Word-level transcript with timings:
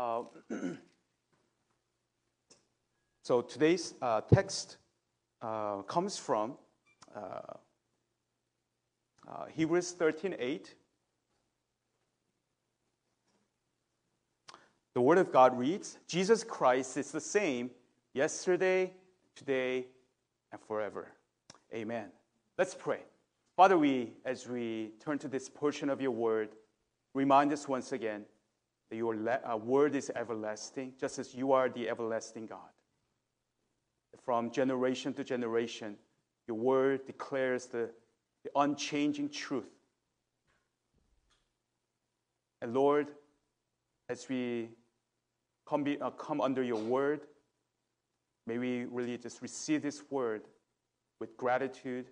Uh, 0.00 0.22
so 3.22 3.42
today's 3.42 3.92
uh, 4.00 4.22
text 4.22 4.78
uh, 5.42 5.82
comes 5.82 6.16
from 6.16 6.56
uh, 7.14 7.20
uh, 9.28 9.44
Hebrews 9.54 9.94
13:8. 9.98 10.68
The 14.94 15.02
Word 15.02 15.18
of 15.18 15.30
God 15.30 15.58
reads, 15.58 15.98
"Jesus 16.08 16.44
Christ 16.44 16.96
is 16.96 17.10
the 17.12 17.20
same 17.20 17.70
yesterday, 18.14 18.94
today, 19.36 19.84
and 20.50 20.58
forever." 20.62 21.08
Amen. 21.74 22.06
Let's 22.56 22.74
pray. 22.74 23.00
Father, 23.54 23.76
we, 23.76 24.14
as 24.24 24.48
we 24.48 24.92
turn 24.98 25.18
to 25.18 25.28
this 25.28 25.50
portion 25.50 25.90
of 25.90 26.00
your 26.00 26.12
Word, 26.12 26.48
remind 27.12 27.52
us 27.52 27.68
once 27.68 27.92
again 27.92 28.24
that 28.90 28.96
your 28.96 29.16
uh, 29.28 29.56
Word 29.56 29.94
is 29.94 30.10
everlasting, 30.14 30.94
just 31.00 31.18
as 31.18 31.34
you 31.34 31.52
are 31.52 31.68
the 31.68 31.88
everlasting 31.88 32.46
God. 32.46 32.58
From 34.24 34.50
generation 34.50 35.14
to 35.14 35.24
generation, 35.24 35.96
your 36.48 36.56
Word 36.56 37.06
declares 37.06 37.66
the, 37.66 37.90
the 38.42 38.50
unchanging 38.56 39.30
truth. 39.30 39.70
And 42.60 42.74
Lord, 42.74 43.12
as 44.08 44.28
we 44.28 44.70
come, 45.68 45.84
be, 45.84 46.00
uh, 46.00 46.10
come 46.10 46.40
under 46.40 46.62
your 46.62 46.82
Word, 46.82 47.20
may 48.46 48.58
we 48.58 48.84
really 48.86 49.16
just 49.16 49.40
receive 49.40 49.82
this 49.82 50.02
Word 50.10 50.42
with 51.20 51.36
gratitude 51.36 52.06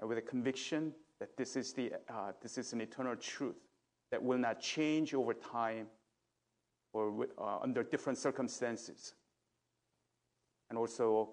and 0.00 0.08
with 0.08 0.18
a 0.18 0.22
conviction 0.22 0.92
that 1.20 1.36
this 1.36 1.54
is, 1.54 1.72
the, 1.74 1.92
uh, 2.12 2.32
this 2.42 2.58
is 2.58 2.72
an 2.72 2.80
eternal 2.80 3.14
truth 3.14 3.69
that 4.10 4.22
will 4.22 4.38
not 4.38 4.60
change 4.60 5.14
over 5.14 5.34
time 5.34 5.86
or 6.92 7.26
uh, 7.38 7.58
under 7.58 7.82
different 7.82 8.18
circumstances. 8.18 9.14
And 10.68 10.78
also 10.78 11.30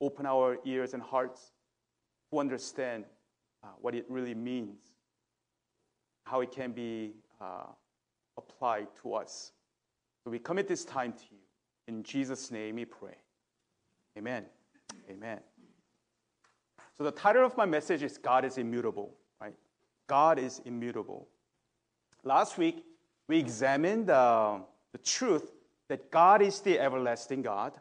open 0.00 0.26
our 0.26 0.58
ears 0.64 0.94
and 0.94 1.02
hearts 1.02 1.52
to 2.32 2.38
understand 2.38 3.04
uh, 3.62 3.68
what 3.80 3.94
it 3.94 4.06
really 4.08 4.34
means, 4.34 4.78
how 6.24 6.40
it 6.40 6.52
can 6.52 6.72
be 6.72 7.12
uh, 7.40 7.66
applied 8.36 8.88
to 9.02 9.14
us. 9.14 9.52
So 10.24 10.30
we 10.30 10.38
commit 10.38 10.68
this 10.68 10.84
time 10.84 11.12
to 11.12 11.24
you. 11.30 11.38
In 11.88 12.02
Jesus' 12.02 12.50
name 12.50 12.76
we 12.76 12.84
pray. 12.84 13.16
Amen. 14.16 14.44
Amen. 15.10 15.40
So 16.96 17.04
the 17.04 17.10
title 17.10 17.44
of 17.44 17.56
my 17.56 17.64
message 17.64 18.02
is 18.02 18.18
God 18.18 18.44
is 18.44 18.58
immutable, 18.58 19.14
right? 19.40 19.54
God 20.06 20.38
is 20.38 20.60
immutable. 20.64 21.28
Last 22.24 22.58
week, 22.58 22.84
we 23.28 23.38
examined 23.38 24.10
uh, 24.10 24.58
the 24.92 24.98
truth 24.98 25.50
that 25.88 26.10
God 26.10 26.42
is 26.42 26.60
the 26.60 26.78
everlasting 26.78 27.42
God. 27.42 27.72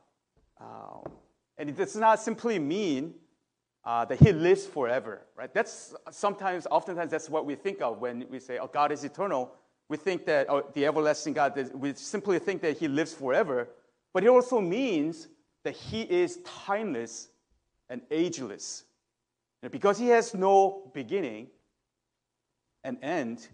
Uh, 0.60 1.10
and 1.58 1.70
it 1.70 1.78
does 1.78 1.96
not 1.96 2.20
simply 2.20 2.60
mean 2.60 3.16
uh, 3.84 4.06
that 4.06 4.20
He 4.20 4.32
lives 4.32 4.66
forever, 4.66 5.22
right? 5.36 5.54
That's 5.54 5.94
sometimes, 6.12 6.68
oftentimes, 6.70 7.12
that's 7.12 7.30
what 7.30 7.46
we 7.46 7.56
think 7.56 7.82
of 7.82 8.00
when 8.00 8.26
we 8.30 8.40
say, 8.40 8.58
oh, 8.60 8.68
God 8.68 8.92
is 8.92 9.04
eternal. 9.04 9.52
We 9.90 9.98
think 9.98 10.26
that 10.26 10.50
oh, 10.50 10.64
the 10.74 10.86
everlasting 10.86 11.34
God, 11.34 11.72
we 11.74 11.94
simply 11.96 12.40
think 12.40 12.62
that 12.62 12.78
He 12.78 12.88
lives 12.88 13.14
forever. 13.14 13.70
But 14.14 14.24
it 14.24 14.28
also 14.28 14.62
means 14.62 15.28
that 15.64 15.76
He 15.76 16.02
is 16.02 16.40
timeless 16.46 17.30
and 17.90 18.02
ageless. 18.12 18.86
And 19.62 19.72
because 19.72 19.98
he 19.98 20.08
has 20.08 20.34
no 20.34 20.90
beginning 20.94 21.48
and 22.84 22.98
end, 23.02 23.48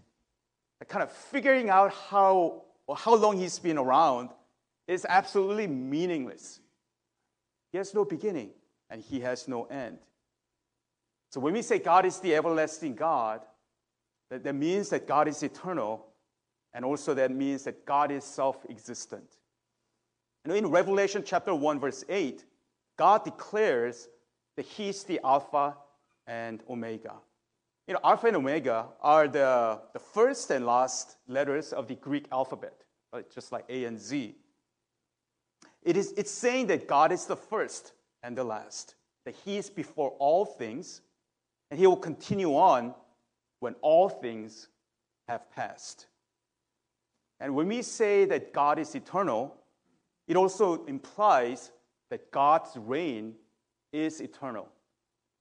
kind 0.84 1.02
of 1.02 1.10
figuring 1.10 1.70
out 1.70 1.92
how, 1.92 2.64
how 2.94 3.14
long 3.14 3.38
he's 3.38 3.58
been 3.58 3.78
around 3.78 4.30
is 4.86 5.06
absolutely 5.08 5.66
meaningless. 5.66 6.60
He 7.72 7.78
has 7.78 7.94
no 7.94 8.04
beginning 8.04 8.50
and 8.90 9.02
he 9.02 9.20
has 9.20 9.48
no 9.48 9.64
end. 9.64 9.98
So 11.30 11.40
when 11.40 11.54
we 11.54 11.62
say 11.62 11.78
God 11.78 12.06
is 12.06 12.20
the 12.20 12.34
everlasting 12.34 12.94
God, 12.94 13.40
that, 14.30 14.44
that 14.44 14.54
means 14.54 14.88
that 14.90 15.06
God 15.06 15.28
is 15.28 15.42
eternal, 15.42 16.06
and 16.74 16.84
also 16.84 17.14
that 17.14 17.30
means 17.30 17.64
that 17.64 17.84
God 17.86 18.10
is 18.10 18.24
self 18.24 18.64
existent. 18.68 19.38
And 20.44 20.54
in 20.54 20.66
Revelation 20.68 21.22
chapter 21.24 21.54
1, 21.54 21.80
verse 21.80 22.04
8, 22.08 22.44
God 22.96 23.24
declares 23.24 24.08
that 24.56 24.64
He 24.64 24.88
is 24.88 25.02
the 25.04 25.20
Alpha 25.24 25.76
and 26.26 26.62
Omega. 26.68 27.14
You 27.86 27.94
know, 27.94 28.00
Alpha 28.02 28.26
and 28.26 28.36
Omega 28.36 28.86
are 29.00 29.28
the, 29.28 29.80
the 29.92 29.98
first 29.98 30.50
and 30.50 30.66
last 30.66 31.16
letters 31.28 31.72
of 31.72 31.86
the 31.86 31.94
Greek 31.94 32.26
alphabet, 32.32 32.82
right? 33.12 33.30
just 33.30 33.52
like 33.52 33.64
A 33.68 33.84
and 33.84 33.98
Z. 33.98 34.34
It 35.82 35.96
is, 35.96 36.12
it's 36.16 36.30
saying 36.30 36.66
that 36.68 36.88
God 36.88 37.12
is 37.12 37.26
the 37.26 37.36
first 37.36 37.92
and 38.22 38.36
the 38.36 38.42
last, 38.42 38.96
that 39.24 39.36
He 39.44 39.56
is 39.56 39.70
before 39.70 40.10
all 40.18 40.44
things, 40.44 41.00
and 41.70 41.78
He 41.78 41.86
will 41.86 41.96
continue 41.96 42.56
on 42.56 42.94
when 43.60 43.74
all 43.82 44.08
things 44.08 44.68
have 45.28 45.48
passed. 45.52 46.06
And 47.38 47.54
when 47.54 47.68
we 47.68 47.82
say 47.82 48.24
that 48.24 48.52
God 48.52 48.78
is 48.78 48.94
eternal, 48.94 49.56
it 50.26 50.36
also 50.36 50.84
implies 50.86 51.70
that 52.10 52.32
God's 52.32 52.70
reign 52.76 53.34
is 53.92 54.20
eternal 54.20 54.68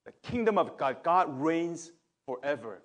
the 0.06 0.12
kingdom 0.22 0.58
of 0.58 0.78
God, 0.78 0.98
God 1.04 1.42
reigns 1.42 1.92
forever. 2.26 2.82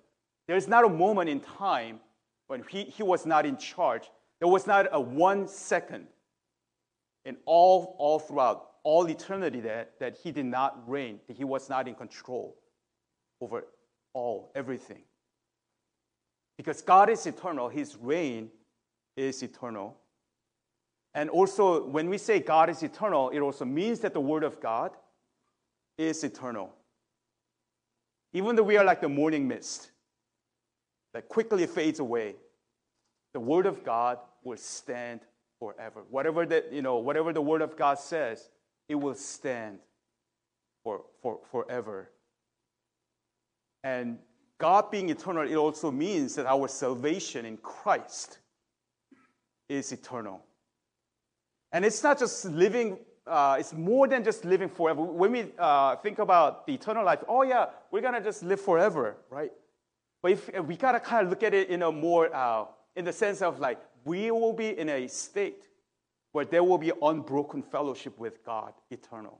There 0.47 0.57
is 0.57 0.67
not 0.67 0.85
a 0.85 0.89
moment 0.89 1.29
in 1.29 1.39
time 1.39 1.99
when 2.47 2.63
he, 2.69 2.83
he 2.83 3.03
was 3.03 3.25
not 3.25 3.45
in 3.45 3.57
charge. 3.57 4.09
There 4.39 4.47
was 4.47 4.67
not 4.67 4.87
a 4.91 4.99
one 4.99 5.47
second 5.47 6.07
in 7.25 7.37
all, 7.45 7.95
all 7.99 8.19
throughout, 8.19 8.71
all 8.83 9.07
eternity 9.09 9.61
that, 9.61 9.99
that 9.99 10.17
he 10.17 10.31
did 10.31 10.45
not 10.45 10.89
reign, 10.89 11.19
that 11.27 11.37
he 11.37 11.43
was 11.43 11.69
not 11.69 11.87
in 11.87 11.95
control 11.95 12.57
over 13.39 13.65
all, 14.13 14.51
everything. 14.55 15.03
Because 16.57 16.81
God 16.81 17.09
is 17.09 17.25
eternal, 17.25 17.69
his 17.69 17.95
reign 17.95 18.49
is 19.15 19.41
eternal. 19.43 19.97
And 21.13 21.29
also, 21.29 21.85
when 21.87 22.09
we 22.09 22.17
say 22.17 22.39
God 22.39 22.69
is 22.69 22.83
eternal, 22.83 23.29
it 23.29 23.39
also 23.39 23.65
means 23.65 23.99
that 23.99 24.13
the 24.13 24.21
Word 24.21 24.43
of 24.43 24.59
God 24.61 24.91
is 25.97 26.23
eternal. 26.23 26.73
Even 28.33 28.55
though 28.55 28.63
we 28.63 28.77
are 28.77 28.85
like 28.85 29.01
the 29.01 29.09
morning 29.09 29.47
mist 29.47 29.91
that 31.13 31.27
quickly 31.27 31.67
fades 31.67 31.99
away, 31.99 32.35
the 33.33 33.39
word 33.39 33.65
of 33.65 33.83
God 33.83 34.19
will 34.43 34.57
stand 34.57 35.21
forever. 35.59 36.03
Whatever 36.09 36.45
that, 36.45 36.71
you 36.71 36.81
know, 36.81 36.97
whatever 36.97 37.33
the 37.33 37.41
word 37.41 37.61
of 37.61 37.77
God 37.77 37.99
says, 37.99 38.49
it 38.87 38.95
will 38.95 39.15
stand 39.15 39.79
for, 40.83 41.03
for 41.21 41.39
forever. 41.51 42.09
And 43.83 44.19
God 44.57 44.91
being 44.91 45.09
eternal, 45.09 45.49
it 45.49 45.55
also 45.55 45.91
means 45.91 46.35
that 46.35 46.45
our 46.45 46.67
salvation 46.67 47.45
in 47.45 47.57
Christ 47.57 48.39
is 49.67 49.91
eternal. 49.91 50.43
And 51.71 51.85
it's 51.85 52.03
not 52.03 52.19
just 52.19 52.45
living 52.45 52.99
uh, 53.31 53.55
it's 53.57 53.73
more 53.73 54.07
than 54.09 54.23
just 54.25 54.43
living 54.43 54.67
forever. 54.67 55.01
When 55.01 55.31
we 55.31 55.45
uh, 55.57 55.95
think 55.95 56.19
about 56.19 56.67
the 56.67 56.73
eternal 56.73 57.05
life, 57.05 57.19
oh 57.29 57.43
yeah, 57.43 57.67
we're 57.89 58.01
gonna 58.01 58.21
just 58.21 58.43
live 58.43 58.59
forever, 58.59 59.15
right? 59.29 59.51
But 60.21 60.33
if, 60.33 60.49
if 60.49 60.65
we 60.65 60.75
gotta 60.75 60.99
kind 60.99 61.23
of 61.23 61.29
look 61.29 61.41
at 61.41 61.53
it 61.53 61.69
in 61.69 61.81
a 61.81 61.91
more, 61.91 62.33
uh, 62.35 62.65
in 62.97 63.05
the 63.05 63.13
sense 63.13 63.41
of 63.41 63.59
like, 63.59 63.79
we 64.03 64.31
will 64.31 64.51
be 64.51 64.77
in 64.77 64.89
a 64.89 65.07
state 65.07 65.69
where 66.33 66.43
there 66.43 66.63
will 66.63 66.77
be 66.77 66.91
unbroken 67.01 67.61
fellowship 67.61 68.19
with 68.19 68.43
God, 68.45 68.73
eternal. 68.89 69.39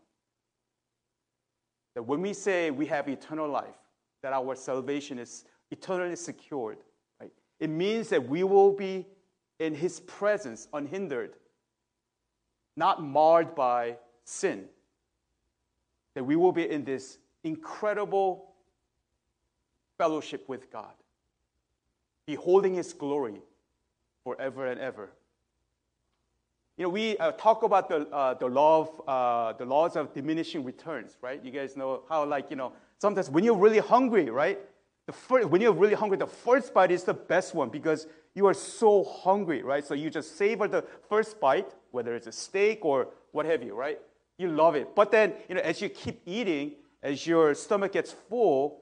That 1.95 2.03
when 2.03 2.21
we 2.21 2.33
say 2.33 2.71
we 2.71 2.85
have 2.85 3.09
eternal 3.09 3.49
life, 3.49 3.75
that 4.23 4.31
our 4.31 4.55
salvation 4.55 5.19
is 5.19 5.43
eternally 5.69 6.15
secured, 6.15 6.77
right? 7.19 7.31
It 7.59 7.69
means 7.69 8.07
that 8.09 8.25
we 8.25 8.43
will 8.45 8.71
be 8.71 9.05
in 9.59 9.75
His 9.75 9.99
presence 9.99 10.69
unhindered 10.71 11.33
not 12.75 13.03
marred 13.03 13.55
by 13.55 13.97
sin. 14.23 14.65
That 16.15 16.23
we 16.23 16.35
will 16.35 16.51
be 16.51 16.69
in 16.69 16.83
this 16.83 17.17
incredible 17.43 18.53
fellowship 19.97 20.47
with 20.49 20.71
God, 20.71 20.93
beholding 22.25 22.75
His 22.75 22.93
glory 22.93 23.41
forever 24.23 24.67
and 24.67 24.79
ever. 24.79 25.11
You 26.77 26.83
know, 26.83 26.89
we 26.89 27.17
uh, 27.17 27.33
talk 27.33 27.63
about 27.63 27.89
the, 27.89 28.07
uh, 28.07 28.33
the, 28.35 28.47
law 28.47 28.81
of, 28.81 29.01
uh, 29.07 29.57
the 29.57 29.65
laws 29.65 29.95
of 29.95 30.13
diminishing 30.13 30.63
returns, 30.63 31.17
right? 31.21 31.43
You 31.43 31.51
guys 31.51 31.77
know 31.77 32.03
how, 32.09 32.25
like, 32.25 32.49
you 32.49 32.55
know, 32.55 32.73
sometimes 32.97 33.29
when 33.29 33.43
you're 33.43 33.57
really 33.57 33.79
hungry, 33.79 34.29
right? 34.29 34.59
The 35.05 35.11
first, 35.11 35.49
when 35.49 35.61
you're 35.61 35.73
really 35.73 35.93
hungry, 35.93 36.17
the 36.17 36.27
first 36.27 36.73
bite 36.73 36.91
is 36.91 37.03
the 37.03 37.13
best 37.13 37.53
one 37.53 37.69
because 37.69 38.07
you 38.33 38.45
are 38.47 38.53
so 38.53 39.03
hungry, 39.03 39.61
right? 39.63 39.85
So 39.85 39.93
you 39.93 40.09
just 40.09 40.37
savor 40.37 40.67
the 40.67 40.83
first 41.09 41.39
bite, 41.39 41.73
whether 41.91 42.15
it's 42.15 42.27
a 42.27 42.31
steak 42.31 42.85
or 42.85 43.09
what 43.31 43.45
have 43.45 43.61
you, 43.63 43.75
right? 43.75 43.99
You 44.37 44.49
love 44.49 44.75
it. 44.75 44.95
But 44.95 45.11
then, 45.11 45.33
you 45.49 45.55
know, 45.55 45.61
as 45.61 45.81
you 45.81 45.89
keep 45.89 46.21
eating, 46.25 46.73
as 47.03 47.27
your 47.27 47.53
stomach 47.53 47.93
gets 47.93 48.11
full, 48.11 48.79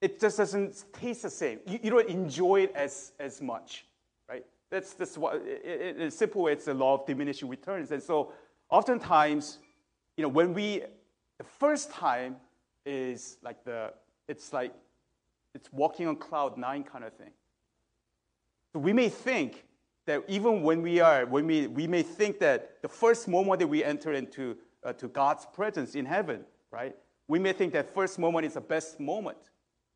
it 0.00 0.20
just 0.20 0.38
doesn't 0.38 0.84
taste 0.92 1.22
the 1.22 1.30
same. 1.30 1.60
You, 1.66 1.78
you 1.82 1.90
don't 1.90 2.08
enjoy 2.08 2.62
it 2.62 2.72
as, 2.74 3.12
as 3.20 3.40
much, 3.40 3.84
right? 4.28 4.44
That's, 4.70 4.94
that's 4.94 5.16
what, 5.18 5.36
in 5.46 6.02
a 6.02 6.10
simple 6.10 6.42
way, 6.42 6.52
it's 6.52 6.64
the 6.64 6.74
law 6.74 6.94
of 6.94 7.06
diminishing 7.06 7.48
returns. 7.48 7.90
And 7.92 8.02
so 8.02 8.32
oftentimes, 8.70 9.58
you 10.16 10.22
know, 10.22 10.28
when 10.28 10.54
we, 10.54 10.82
the 11.38 11.44
first 11.44 11.90
time 11.90 12.36
is 12.84 13.36
like 13.42 13.64
the, 13.64 13.92
it's 14.28 14.52
like, 14.52 14.72
it's 15.54 15.70
walking 15.72 16.06
on 16.08 16.16
cloud 16.16 16.56
nine 16.56 16.82
kind 16.82 17.04
of 17.04 17.12
thing. 17.12 17.30
So 18.72 18.78
we 18.78 18.92
may 18.92 19.08
think 19.08 19.64
that 20.06 20.22
even 20.28 20.62
when 20.62 20.82
we 20.82 21.00
are, 21.00 21.26
when 21.26 21.46
we, 21.46 21.66
we 21.66 21.86
may 21.86 22.02
think 22.02 22.38
that 22.40 22.80
the 22.82 22.88
first 22.88 23.28
moment 23.28 23.60
that 23.60 23.66
we 23.66 23.84
enter 23.84 24.12
into 24.12 24.56
uh, 24.84 24.92
to 24.94 25.08
God's 25.08 25.46
presence 25.46 25.94
in 25.94 26.06
heaven, 26.06 26.44
right? 26.70 26.96
We 27.28 27.38
may 27.38 27.52
think 27.52 27.72
that 27.74 27.94
first 27.94 28.18
moment 28.18 28.46
is 28.46 28.54
the 28.54 28.60
best 28.60 28.98
moment. 28.98 29.38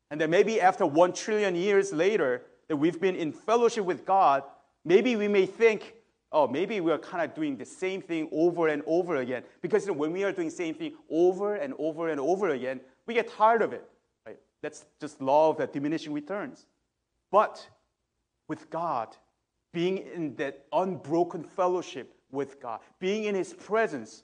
And 0.09 0.21
then 0.21 0.29
maybe 0.29 0.61
after 0.61 0.85
one 0.85 1.11
trillion 1.11 1.55
years 1.55 1.91
later, 1.91 2.43
that 2.67 2.75
we've 2.75 2.99
been 2.99 3.15
in 3.15 3.31
fellowship 3.31 3.83
with 3.83 4.05
God, 4.05 4.43
maybe 4.85 5.15
we 5.15 5.27
may 5.27 5.45
think, 5.45 5.95
oh, 6.31 6.47
maybe 6.47 6.79
we're 6.79 6.97
kind 6.97 7.23
of 7.23 7.35
doing 7.35 7.57
the 7.57 7.65
same 7.65 8.01
thing 8.01 8.29
over 8.31 8.67
and 8.67 8.83
over 8.85 9.17
again. 9.17 9.43
Because 9.61 9.85
you 9.85 9.93
know, 9.93 9.97
when 9.97 10.11
we 10.11 10.23
are 10.23 10.31
doing 10.31 10.49
the 10.49 10.55
same 10.55 10.75
thing 10.75 10.93
over 11.09 11.55
and 11.55 11.73
over 11.77 12.09
and 12.09 12.19
over 12.19 12.49
again, 12.49 12.79
we 13.05 13.13
get 13.13 13.29
tired 13.29 13.61
of 13.61 13.73
it. 13.73 13.87
Right? 14.25 14.37
That's 14.61 14.85
just 15.01 15.21
law 15.21 15.49
of 15.49 15.57
the 15.57 15.67
diminishing 15.67 16.13
returns. 16.13 16.65
But 17.31 17.67
with 18.47 18.69
God, 18.69 19.15
being 19.73 19.97
in 19.97 20.35
that 20.35 20.65
unbroken 20.71 21.43
fellowship 21.43 22.13
with 22.31 22.61
God, 22.61 22.79
being 22.99 23.25
in 23.25 23.35
His 23.35 23.53
presence, 23.53 24.23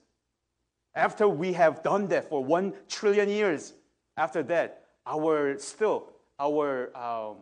after 0.96 1.28
we 1.28 1.54
have 1.54 1.84
done 1.84 2.08
that 2.08 2.30
for 2.30 2.44
one 2.44 2.74
trillion 2.88 3.30
years, 3.30 3.74
after 4.18 4.44
that, 4.44 4.84
our 5.06 5.58
still, 5.58 6.10
our, 6.40 6.96
um, 6.96 7.38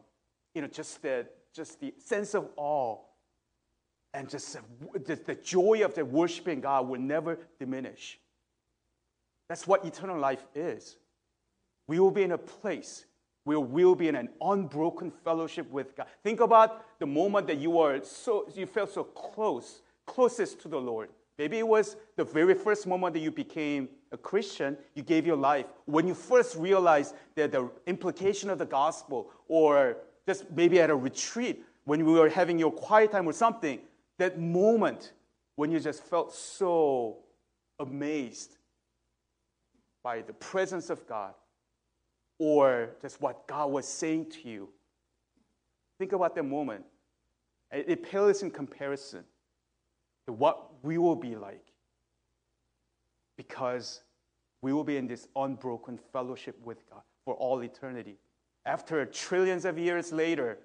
you 0.53 0.61
know, 0.61 0.67
just 0.67 1.01
the, 1.01 1.27
just 1.53 1.79
the 1.79 1.93
sense 1.97 2.33
of 2.33 2.49
awe 2.55 2.97
and 4.13 4.29
just 4.29 4.57
the, 5.05 5.15
the 5.15 5.35
joy 5.35 5.83
of 5.83 5.95
the 5.95 6.03
worshiping 6.03 6.61
God 6.61 6.87
will 6.87 6.99
never 6.99 7.39
diminish. 7.59 8.19
That's 9.49 9.67
what 9.67 9.85
eternal 9.85 10.17
life 10.17 10.45
is. 10.55 10.97
We 11.87 11.99
will 11.99 12.11
be 12.11 12.23
in 12.23 12.31
a 12.31 12.37
place 12.37 13.05
we 13.45 13.57
will 13.57 13.95
be 13.95 14.07
in 14.07 14.15
an 14.15 14.29
unbroken 14.41 15.11
fellowship 15.11 15.69
with 15.71 15.95
God. 15.95 16.07
Think 16.23 16.39
about 16.39 16.99
the 16.99 17.05
moment 17.05 17.47
that 17.47 17.57
you 17.57 17.71
were 17.71 18.01
so 18.03 18.47
you 18.53 18.65
felt 18.65 18.91
so 18.91 19.03
close, 19.03 19.81
closest 20.05 20.61
to 20.61 20.67
the 20.67 20.79
Lord. 20.79 21.09
Maybe 21.37 21.57
it 21.57 21.67
was 21.67 21.95
the 22.17 22.23
very 22.23 22.53
first 22.53 22.85
moment 22.85 23.13
that 23.15 23.19
you 23.21 23.31
became 23.31 23.89
a 24.11 24.17
Christian, 24.17 24.77
you 24.93 25.01
gave 25.01 25.25
your 25.25 25.37
life. 25.37 25.65
When 25.85 26.07
you 26.07 26.13
first 26.13 26.55
realized 26.55 27.15
that 27.35 27.51
the 27.51 27.71
implication 27.87 28.49
of 28.49 28.59
the 28.59 28.65
gospel, 28.65 29.31
or 29.47 29.97
just 30.27 30.51
maybe 30.51 30.79
at 30.79 30.89
a 30.89 30.95
retreat, 30.95 31.63
when 31.85 31.99
you 31.99 32.05
were 32.05 32.29
having 32.29 32.59
your 32.59 32.71
quiet 32.71 33.11
time 33.11 33.27
or 33.27 33.33
something, 33.33 33.79
that 34.19 34.39
moment 34.39 35.13
when 35.55 35.71
you 35.71 35.79
just 35.79 36.03
felt 36.03 36.33
so 36.33 37.17
amazed 37.79 38.57
by 40.03 40.21
the 40.21 40.33
presence 40.33 40.89
of 40.89 41.07
God, 41.07 41.33
or 42.41 42.89
just 43.03 43.21
what 43.21 43.45
God 43.45 43.69
was 43.69 43.87
saying 43.87 44.31
to 44.31 44.49
you. 44.49 44.67
Think 45.99 46.11
about 46.11 46.33
that 46.33 46.41
moment. 46.41 46.83
It 47.71 48.01
pales 48.01 48.41
in 48.41 48.49
comparison 48.49 49.23
to 50.25 50.33
what 50.33 50.83
we 50.83 50.97
will 50.97 51.15
be 51.15 51.35
like 51.35 51.63
because 53.37 54.01
we 54.63 54.73
will 54.73 54.83
be 54.83 54.97
in 54.97 55.05
this 55.05 55.27
unbroken 55.35 55.99
fellowship 56.11 56.59
with 56.63 56.89
God 56.89 57.03
for 57.25 57.35
all 57.35 57.61
eternity. 57.61 58.17
After 58.65 59.05
trillions 59.05 59.63
of 59.63 59.77
years 59.77 60.11
later, 60.11 60.57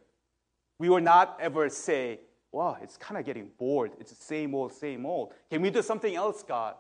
we 0.79 0.89
will 0.89 1.03
not 1.03 1.37
ever 1.43 1.69
say, 1.69 2.21
Wow, 2.53 2.79
it's 2.81 2.97
kind 2.97 3.19
of 3.19 3.27
getting 3.27 3.51
bored. 3.59 3.91
It's 4.01 4.13
the 4.13 4.25
same 4.25 4.55
old, 4.55 4.73
same 4.73 5.05
old. 5.05 5.35
Can 5.51 5.61
we 5.61 5.69
do 5.69 5.83
something 5.83 6.17
else, 6.17 6.43
God? 6.43 6.77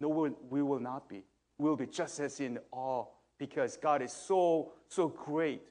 No, 0.00 0.32
we 0.48 0.62
will 0.62 0.80
not 0.80 1.06
be. 1.06 1.24
We 1.58 1.68
will 1.68 1.76
be 1.76 1.86
just 1.86 2.18
as 2.18 2.40
in 2.40 2.58
awe 2.70 3.04
because 3.42 3.76
God 3.76 4.02
is 4.02 4.12
so, 4.12 4.72
so 4.88 5.08
great 5.08 5.62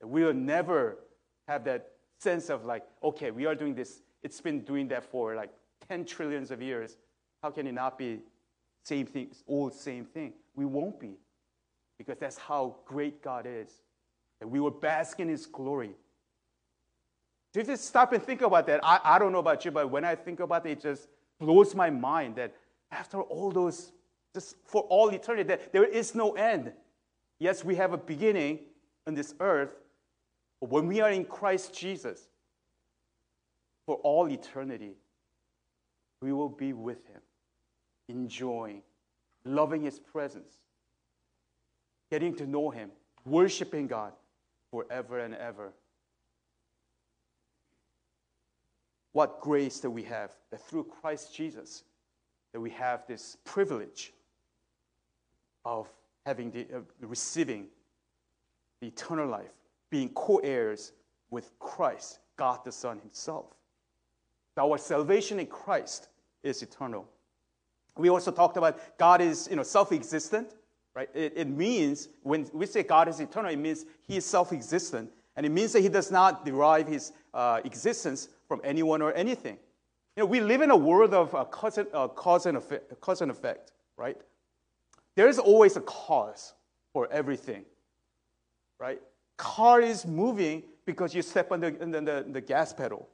that 0.00 0.06
we 0.06 0.22
will 0.24 0.34
never 0.34 0.98
have 1.48 1.64
that 1.64 1.88
sense 2.18 2.50
of 2.50 2.64
like, 2.64 2.84
okay, 3.02 3.30
we 3.30 3.46
are 3.46 3.54
doing 3.54 3.74
this 3.74 4.02
it's 4.22 4.40
been 4.40 4.60
doing 4.60 4.88
that 4.88 5.04
for 5.04 5.34
like 5.34 5.50
10 5.88 6.04
trillions 6.04 6.50
of 6.50 6.62
years. 6.62 6.96
How 7.42 7.50
can 7.50 7.66
it 7.66 7.72
not 7.72 7.98
be 7.98 8.20
same 8.84 9.06
thing, 9.06 9.28
all 9.46 9.70
same 9.70 10.04
thing? 10.04 10.32
We 10.54 10.64
won't 10.64 11.00
be. 11.00 11.16
Because 11.98 12.18
that's 12.18 12.38
how 12.38 12.76
great 12.84 13.22
God 13.22 13.46
is. 13.48 13.70
And 14.40 14.50
we 14.50 14.60
will 14.60 14.70
bask 14.70 15.20
in 15.20 15.28
his 15.28 15.46
glory. 15.46 15.94
So 17.52 17.60
you 17.60 17.66
just 17.66 17.84
stop 17.84 18.12
and 18.12 18.22
think 18.22 18.42
about 18.42 18.66
that. 18.68 18.80
I, 18.82 19.00
I 19.04 19.18
don't 19.18 19.32
know 19.32 19.38
about 19.38 19.64
you, 19.64 19.70
but 19.70 19.90
when 19.90 20.04
I 20.04 20.14
think 20.14 20.40
about 20.40 20.66
it, 20.66 20.70
it 20.70 20.80
just 20.80 21.08
blows 21.38 21.74
my 21.74 21.90
mind 21.90 22.36
that 22.36 22.54
after 22.90 23.20
all 23.20 23.50
those, 23.50 23.92
just 24.34 24.56
for 24.64 24.82
all 24.82 25.08
eternity, 25.10 25.48
that 25.48 25.72
there 25.72 25.84
is 25.84 26.14
no 26.14 26.32
end. 26.32 26.72
Yes, 27.42 27.64
we 27.64 27.74
have 27.74 27.92
a 27.92 27.98
beginning 27.98 28.60
on 29.04 29.14
this 29.14 29.34
earth, 29.40 29.72
but 30.60 30.70
when 30.70 30.86
we 30.86 31.00
are 31.00 31.10
in 31.10 31.24
Christ 31.24 31.74
Jesus, 31.74 32.28
for 33.84 33.96
all 34.04 34.30
eternity, 34.30 34.92
we 36.20 36.32
will 36.32 36.48
be 36.48 36.72
with 36.72 37.04
Him, 37.08 37.20
enjoying, 38.08 38.82
loving 39.44 39.82
His 39.82 39.98
presence, 39.98 40.60
getting 42.12 42.32
to 42.36 42.46
know 42.46 42.70
Him, 42.70 42.92
worshiping 43.24 43.88
God 43.88 44.12
forever 44.70 45.18
and 45.18 45.34
ever. 45.34 45.72
What 49.14 49.40
grace 49.40 49.80
that 49.80 49.90
we 49.90 50.04
have 50.04 50.30
that 50.52 50.64
through 50.68 50.84
Christ 50.84 51.34
Jesus, 51.34 51.82
that 52.52 52.60
we 52.60 52.70
have 52.70 53.04
this 53.08 53.36
privilege 53.44 54.12
of 55.64 55.88
having 56.24 56.50
the 56.50 56.66
uh, 56.74 56.80
receiving 57.00 57.66
the 58.80 58.88
eternal 58.88 59.28
life, 59.28 59.52
being 59.90 60.08
co-heirs 60.10 60.92
with 61.30 61.50
Christ, 61.58 62.18
God 62.36 62.60
the 62.64 62.72
Son 62.72 62.98
Himself. 62.98 63.46
Our 64.56 64.76
salvation 64.78 65.40
in 65.40 65.46
Christ 65.46 66.08
is 66.42 66.62
eternal. 66.62 67.08
We 67.96 68.08
also 68.08 68.30
talked 68.30 68.56
about 68.56 68.98
God 68.98 69.20
is 69.20 69.48
you 69.50 69.56
know, 69.56 69.62
self 69.62 69.92
existent, 69.92 70.54
right? 70.94 71.08
It, 71.14 71.32
it 71.36 71.48
means 71.48 72.08
when 72.22 72.48
we 72.52 72.66
say 72.66 72.82
God 72.82 73.08
is 73.08 73.20
eternal, 73.20 73.50
it 73.50 73.58
means 73.58 73.86
He 74.06 74.16
is 74.16 74.24
self 74.24 74.52
existent. 74.52 75.10
And 75.36 75.46
it 75.46 75.48
means 75.48 75.72
that 75.72 75.80
He 75.80 75.88
does 75.88 76.10
not 76.10 76.44
derive 76.44 76.86
His 76.86 77.12
uh, 77.32 77.60
existence 77.64 78.28
from 78.46 78.60
anyone 78.64 79.00
or 79.00 79.12
anything. 79.14 79.56
You 80.16 80.24
know, 80.24 80.26
we 80.26 80.40
live 80.40 80.60
in 80.60 80.70
a 80.70 80.76
world 80.76 81.14
of 81.14 81.34
uh, 81.34 81.44
cause, 81.44 81.78
and, 81.78 81.88
uh, 81.94 82.08
cause, 82.08 82.44
and 82.44 82.58
effect, 82.58 83.00
cause 83.00 83.22
and 83.22 83.30
effect, 83.30 83.72
right? 83.96 84.18
There 85.14 85.28
is 85.28 85.38
always 85.38 85.76
a 85.76 85.80
cause 85.80 86.54
for 86.92 87.10
everything, 87.10 87.64
right? 88.78 89.00
Car 89.36 89.80
is 89.80 90.06
moving 90.06 90.62
because 90.86 91.14
you 91.14 91.22
step 91.22 91.52
on 91.52 91.60
the, 91.60 91.70
the, 91.70 92.26
the, 92.30 92.40
gas 92.40 92.72
pedal. 92.72 93.08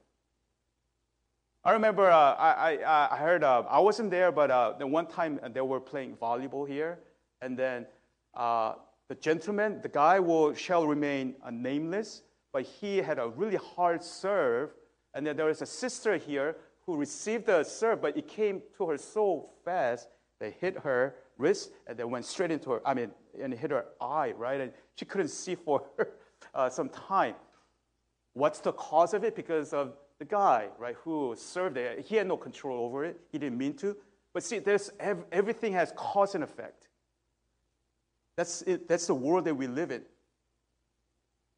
I 1.64 1.72
remember 1.72 2.08
uh, 2.08 2.34
I, 2.34 2.76
I, 2.76 3.14
I, 3.14 3.16
heard, 3.18 3.44
uh, 3.44 3.64
I 3.68 3.80
wasn't 3.80 4.10
there, 4.10 4.32
but 4.32 4.50
uh, 4.50 4.74
the 4.78 4.86
one 4.86 5.06
time 5.06 5.40
they 5.52 5.60
were 5.60 5.80
playing 5.80 6.16
volleyball 6.16 6.66
here, 6.66 7.00
and 7.42 7.58
then 7.58 7.86
uh, 8.34 8.74
the 9.08 9.16
gentleman, 9.16 9.80
the 9.82 9.88
guy 9.88 10.20
will, 10.20 10.54
shall 10.54 10.86
remain 10.86 11.34
uh, 11.42 11.50
nameless, 11.50 12.22
but 12.52 12.62
he 12.62 12.98
had 12.98 13.18
a 13.18 13.28
really 13.28 13.56
hard 13.56 14.02
serve, 14.02 14.70
and 15.14 15.26
then 15.26 15.36
there 15.36 15.46
was 15.46 15.62
a 15.62 15.66
sister 15.66 16.16
here 16.16 16.56
who 16.86 16.96
received 16.96 17.46
the 17.46 17.64
serve, 17.64 18.00
but 18.00 18.16
it 18.16 18.28
came 18.28 18.62
to 18.76 18.88
her 18.88 18.96
so 18.96 19.50
fast, 19.64 20.08
they 20.40 20.52
hit 20.60 20.78
her 20.78 21.16
wrist, 21.36 21.70
and 21.86 21.98
they 21.98 22.04
went 22.04 22.24
straight 22.24 22.50
into 22.50 22.70
her, 22.70 22.80
I 22.86 22.94
mean, 22.94 23.10
and 23.40 23.52
hit 23.52 23.70
her 23.70 23.86
eye, 24.00 24.32
right? 24.36 24.60
And 24.60 24.72
she 24.94 25.04
couldn't 25.04 25.28
see 25.28 25.54
for 25.54 25.84
uh, 26.54 26.68
some 26.68 26.88
time. 26.88 27.34
What's 28.34 28.60
the 28.60 28.72
cause 28.72 29.14
of 29.14 29.24
it? 29.24 29.34
Because 29.34 29.72
of 29.72 29.94
the 30.18 30.24
guy, 30.24 30.68
right, 30.78 30.96
who 31.02 31.34
served 31.36 31.76
there, 31.76 32.00
he 32.00 32.16
had 32.16 32.26
no 32.26 32.36
control 32.36 32.84
over 32.84 33.04
it. 33.04 33.20
He 33.30 33.38
didn't 33.38 33.58
mean 33.58 33.74
to. 33.78 33.96
But 34.34 34.42
see, 34.42 34.58
there's, 34.58 34.90
everything 35.32 35.72
has 35.72 35.92
cause 35.96 36.34
and 36.34 36.44
effect. 36.44 36.88
That's, 38.36 38.62
it, 38.62 38.86
that's 38.88 39.06
the 39.06 39.14
world 39.14 39.44
that 39.46 39.54
we 39.54 39.66
live 39.66 39.90
in. 39.90 40.02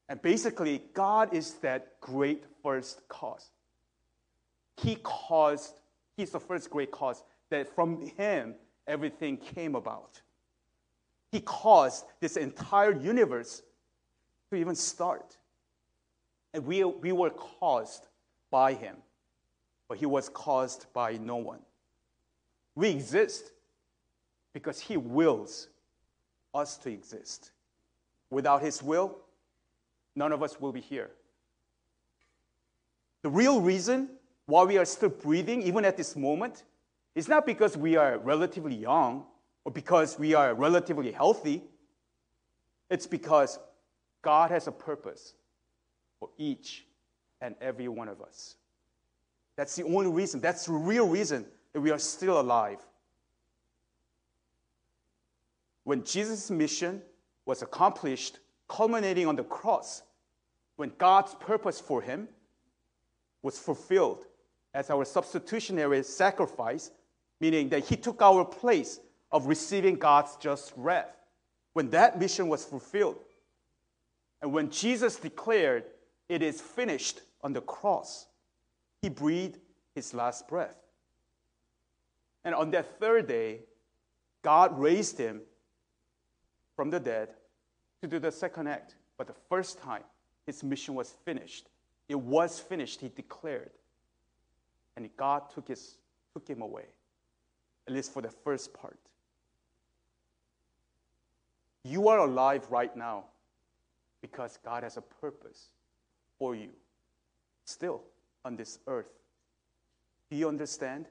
And 0.08 0.20
basically, 0.20 0.82
God 0.94 1.34
is 1.34 1.54
that 1.60 2.00
great 2.00 2.44
first 2.62 3.06
cause. 3.08 3.50
He 4.76 4.96
caused, 5.02 5.75
He's 6.16 6.30
the 6.30 6.40
first 6.40 6.70
great 6.70 6.90
cause 6.90 7.22
that 7.50 7.75
from 7.75 8.10
Him 8.16 8.54
everything 8.90 9.37
came 9.37 9.75
about. 9.75 10.20
He 11.30 11.40
caused 11.40 12.04
this 12.20 12.37
entire 12.37 12.92
universe 12.92 13.62
to 14.50 14.56
even 14.56 14.75
start. 14.75 15.37
And 16.52 16.66
we, 16.66 16.82
we 16.85 17.12
were 17.12 17.30
caused 17.30 18.09
by 18.50 18.75
him, 18.75 18.97
but 19.88 19.99
he 19.99 20.06
was 20.06 20.28
caused 20.28 20.87
by 20.92 21.12
no 21.12 21.37
one. 21.37 21.61
We 22.75 22.88
exist 22.90 23.52
because 24.52 24.80
he 24.80 24.97
wills 24.97 25.68
us 26.52 26.76
to 26.78 26.90
exist. 26.90 27.52
Without 28.30 28.62
his 28.62 28.82
will, 28.82 29.18
none 30.16 30.32
of 30.32 30.42
us 30.42 30.61
will 30.61 30.73
be 30.73 30.80
here. 30.80 31.11
The 33.23 33.30
real 33.30 33.61
reason 33.61 34.09
why 34.47 34.64
we 34.64 34.78
are 34.78 34.85
still 34.85 35.11
breathing, 35.11 35.62
even 35.62 35.85
at 35.85 35.97
this 35.97 36.16
moment, 36.16 36.64
is 37.14 37.29
not 37.29 37.47
because 37.47 37.76
we 37.76 37.97
are 37.97 38.19
relatively 38.19 38.75
young 38.75 39.25
or 39.64 39.73
because 39.73 40.19
we 40.19 40.35
are 40.35 40.55
relatively 40.55 41.12
healthy. 41.12 41.62
It's 42.88 43.07
because 43.07 43.59
God 44.23 44.50
has 44.50 44.67
a 44.67 44.73
purpose 44.73 45.35
for 46.19 46.29
each 46.38 46.87
and 47.40 47.55
every 47.61 47.88
one 47.88 48.09
of 48.09 48.21
us. 48.21 48.57
That's 49.57 49.76
the 49.76 49.85
only 49.85 50.11
reason, 50.11 50.40
that's 50.40 50.67
the 50.67 50.73
real 50.73 51.09
reason 51.09 51.47
that 51.73 51.81
we 51.81 51.90
are 51.90 51.99
still 51.99 52.40
alive. 52.40 52.79
When 55.85 56.05
Jesus' 56.05 56.50
mission 56.50 57.02
was 57.47 57.62
accomplished, 57.62 58.38
culminating 58.69 59.26
on 59.26 59.37
the 59.37 59.45
cross, 59.45 60.02
when 60.76 60.93
God's 60.99 61.35
purpose 61.35 61.81
for 61.81 62.00
him 62.00 62.29
was 63.43 63.59
fulfilled 63.59 64.26
as 64.73 64.90
our 64.90 65.05
substitutionary 65.05 66.02
sacrifice, 66.02 66.90
meaning 67.40 67.68
that 67.70 67.87
he 67.87 67.97
took 67.97 68.23
our 68.23 68.44
place 68.44 69.00
of 69.32 69.47
receiving 69.47 69.97
God's 69.97 70.37
just 70.37 70.73
wrath. 70.76 71.16
When 71.73 71.90
that 71.90 72.18
mission 72.18 72.49
was 72.49 72.64
fulfilled, 72.64 73.18
and 74.42 74.52
when 74.52 74.70
Jesus 74.70 75.16
declared, 75.16 75.85
It 76.28 76.42
is 76.42 76.61
finished 76.61 77.20
on 77.42 77.52
the 77.52 77.61
cross, 77.61 78.26
he 79.02 79.09
breathed 79.09 79.59
his 79.94 80.14
last 80.14 80.47
breath. 80.49 80.76
And 82.44 82.54
on 82.54 82.70
that 82.70 82.99
third 82.99 83.26
day, 83.26 83.61
God 84.42 84.78
raised 84.78 85.18
him 85.18 85.42
from 86.76 86.90
the 86.90 87.00
dead 87.00 87.30
to 88.00 88.09
do 88.09 88.18
the 88.18 88.32
second 88.32 88.66
act. 88.66 88.94
But 89.18 89.26
the 89.26 89.35
first 89.49 89.80
time, 89.80 90.02
his 90.47 90.64
mission 90.64 90.94
was 90.94 91.11
finished. 91.25 91.68
It 92.09 92.18
was 92.18 92.59
finished, 92.59 93.00
he 93.00 93.09
declared. 93.09 93.70
And 94.97 95.09
God 95.16 95.50
took, 95.54 95.68
his, 95.68 95.97
took 96.32 96.49
him 96.49 96.62
away, 96.62 96.87
at 97.87 97.94
least 97.94 98.12
for 98.12 98.22
the 98.22 98.30
first 98.30 98.72
part. 98.72 98.99
You 101.84 102.08
are 102.08 102.18
alive 102.18 102.66
right 102.70 102.94
now 102.94 103.25
because 104.20 104.58
God 104.64 104.82
has 104.82 104.96
a 104.96 105.02
purpose 105.02 105.70
for 106.38 106.54
you, 106.54 106.70
still 107.64 108.02
on 108.44 108.56
this 108.56 108.78
earth. 108.87 109.10
Do 110.30 110.37
you 110.37 110.49
understand? 110.49 111.06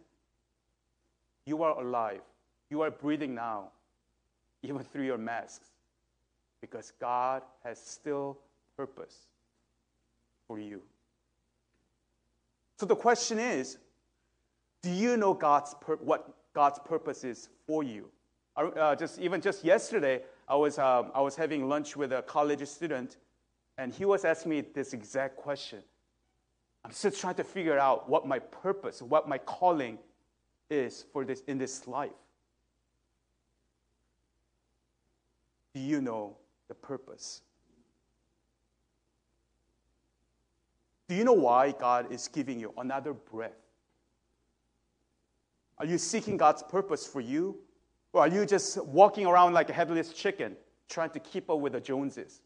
You 1.46 1.64
are 1.64 1.80
alive. 1.80 2.22
You 2.70 2.82
are 2.82 2.92
breathing 2.92 3.34
now, 3.34 3.72
even 4.62 4.84
through 4.84 5.06
your 5.06 5.18
masks, 5.18 5.72
because 6.62 6.94
God 7.00 7.42
has 7.64 7.80
still 7.80 8.38
purpose 8.78 9.28
for 10.48 10.60
you. 10.60 10.82
So 12.78 12.86
the 12.86 12.96
question 12.96 13.40
is 13.40 13.78
do 14.82 14.90
you 14.90 15.18
know 15.18 15.34
God's 15.34 15.76
pur- 15.82 15.98
what 15.98 16.34
God's 16.54 16.80
purposes 16.80 17.50
for 17.66 17.84
you? 17.84 18.10
Uh, 18.56 18.96
just 18.96 19.20
even 19.20 19.40
just 19.40 19.64
yesterday, 19.64 20.22
I 20.48 20.56
was 20.56 20.78
um, 20.78 21.12
I 21.16 21.22
was 21.22 21.36
having 21.36 21.70
lunch 21.70 21.96
with 21.96 22.12
a 22.12 22.22
college 22.24 22.68
student, 22.68 23.18
and 23.78 23.94
he 23.94 24.06
was 24.06 24.26
asking 24.26 24.50
me 24.50 24.62
this 24.62 24.94
exact 24.94 25.38
question. 25.38 25.80
I'm 26.84 26.92
still 26.92 27.12
trying 27.12 27.36
to 27.36 27.44
figure 27.44 27.78
out 27.78 28.10
what 28.10 28.28
my 28.28 28.40
purpose, 28.40 29.02
what 29.02 29.30
my 29.30 29.38
calling 29.38 29.98
is 30.70 31.06
for 31.14 31.24
this 31.24 31.42
in 31.48 31.58
this 31.58 31.88
life. 31.88 32.12
Do 35.74 35.80
you 35.80 36.02
know 36.02 36.36
the 36.68 36.76
purpose? 36.76 37.42
Do 41.08 41.16
you 41.16 41.24
know 41.24 41.34
why 41.34 41.72
God 41.72 42.12
is 42.12 42.28
giving 42.28 42.60
you 42.60 42.74
another 42.78 43.14
breath? 43.14 43.69
Are 45.80 45.86
you 45.86 45.98
seeking 45.98 46.38
God's 46.38 46.64
purpose 46.64 47.08
for 47.08 47.22
you? 47.22 47.58
Or 48.12 48.22
are 48.22 48.28
you 48.28 48.46
just 48.46 48.84
walking 48.86 49.26
around 49.26 49.54
like 49.54 49.70
a 49.70 49.74
headless 49.74 50.14
chicken, 50.14 50.56
trying 50.90 51.12
to 51.12 51.20
keep 51.20 51.50
up 51.50 51.60
with 51.60 51.74
the 51.74 51.80
Joneses? 51.80 52.42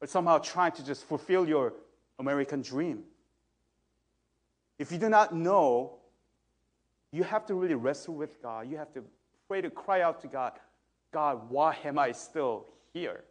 Or 0.00 0.06
somehow 0.06 0.38
trying 0.38 0.72
to 0.72 0.84
just 0.84 1.04
fulfill 1.04 1.46
your 1.46 1.74
American 2.18 2.62
dream? 2.62 3.04
If 4.78 4.90
you 4.90 4.98
do 4.98 5.08
not 5.08 5.34
know, 5.34 5.98
you 7.12 7.22
have 7.22 7.46
to 7.46 7.54
really 7.54 7.74
wrestle 7.74 8.14
with 8.14 8.42
God. 8.42 8.68
You 8.70 8.78
have 8.78 8.92
to 8.94 9.04
pray 9.46 9.60
to 9.60 9.70
cry 9.70 10.00
out 10.00 10.20
to 10.22 10.28
God 10.28 10.52
God, 11.12 11.50
why 11.50 11.76
am 11.84 11.98
I 11.98 12.12
still 12.12 12.66
here? 12.94 13.24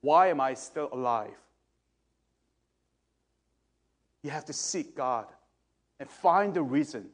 Why 0.00 0.28
am 0.28 0.40
I 0.40 0.54
still 0.54 0.88
alive? 0.92 1.30
You 4.22 4.30
have 4.30 4.44
to 4.46 4.52
seek 4.52 4.96
God 4.96 5.26
and 6.00 6.10
find 6.10 6.52
the 6.52 6.62
reason 6.62 7.06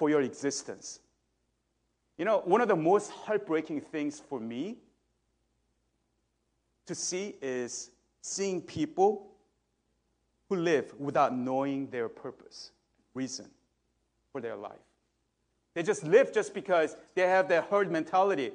for 0.00 0.08
your 0.08 0.22
existence. 0.22 1.00
You 2.16 2.24
know, 2.24 2.40
one 2.46 2.62
of 2.62 2.68
the 2.68 2.74
most 2.74 3.10
heartbreaking 3.10 3.82
things 3.82 4.18
for 4.18 4.40
me 4.40 4.78
to 6.86 6.94
see 6.94 7.34
is 7.42 7.90
seeing 8.22 8.62
people 8.62 9.26
who 10.48 10.56
live 10.56 10.94
without 10.98 11.36
knowing 11.36 11.86
their 11.90 12.08
purpose, 12.08 12.70
reason 13.12 13.44
for 14.32 14.40
their 14.40 14.56
life. 14.56 14.86
They 15.74 15.82
just 15.82 16.02
live 16.02 16.32
just 16.32 16.54
because 16.54 16.96
they 17.14 17.28
have 17.28 17.46
their 17.46 17.60
herd 17.60 17.92
mentality 17.92 18.52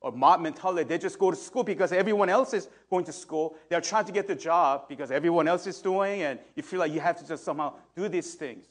or 0.00 0.10
mob 0.10 0.40
mentality. 0.40 0.82
They 0.82 0.98
just 0.98 1.20
go 1.20 1.30
to 1.30 1.36
school 1.36 1.62
because 1.62 1.92
everyone 1.92 2.28
else 2.28 2.54
is 2.54 2.68
going 2.90 3.04
to 3.04 3.12
school. 3.12 3.54
They're 3.68 3.80
trying 3.80 4.06
to 4.06 4.12
get 4.12 4.26
the 4.26 4.34
job 4.34 4.88
because 4.88 5.12
everyone 5.12 5.46
else 5.46 5.68
is 5.68 5.80
doing, 5.80 6.22
and 6.22 6.40
you 6.56 6.64
feel 6.64 6.80
like 6.80 6.92
you 6.92 6.98
have 6.98 7.16
to 7.20 7.28
just 7.28 7.44
somehow 7.44 7.74
do 7.94 8.08
these 8.08 8.34
things. 8.34 8.66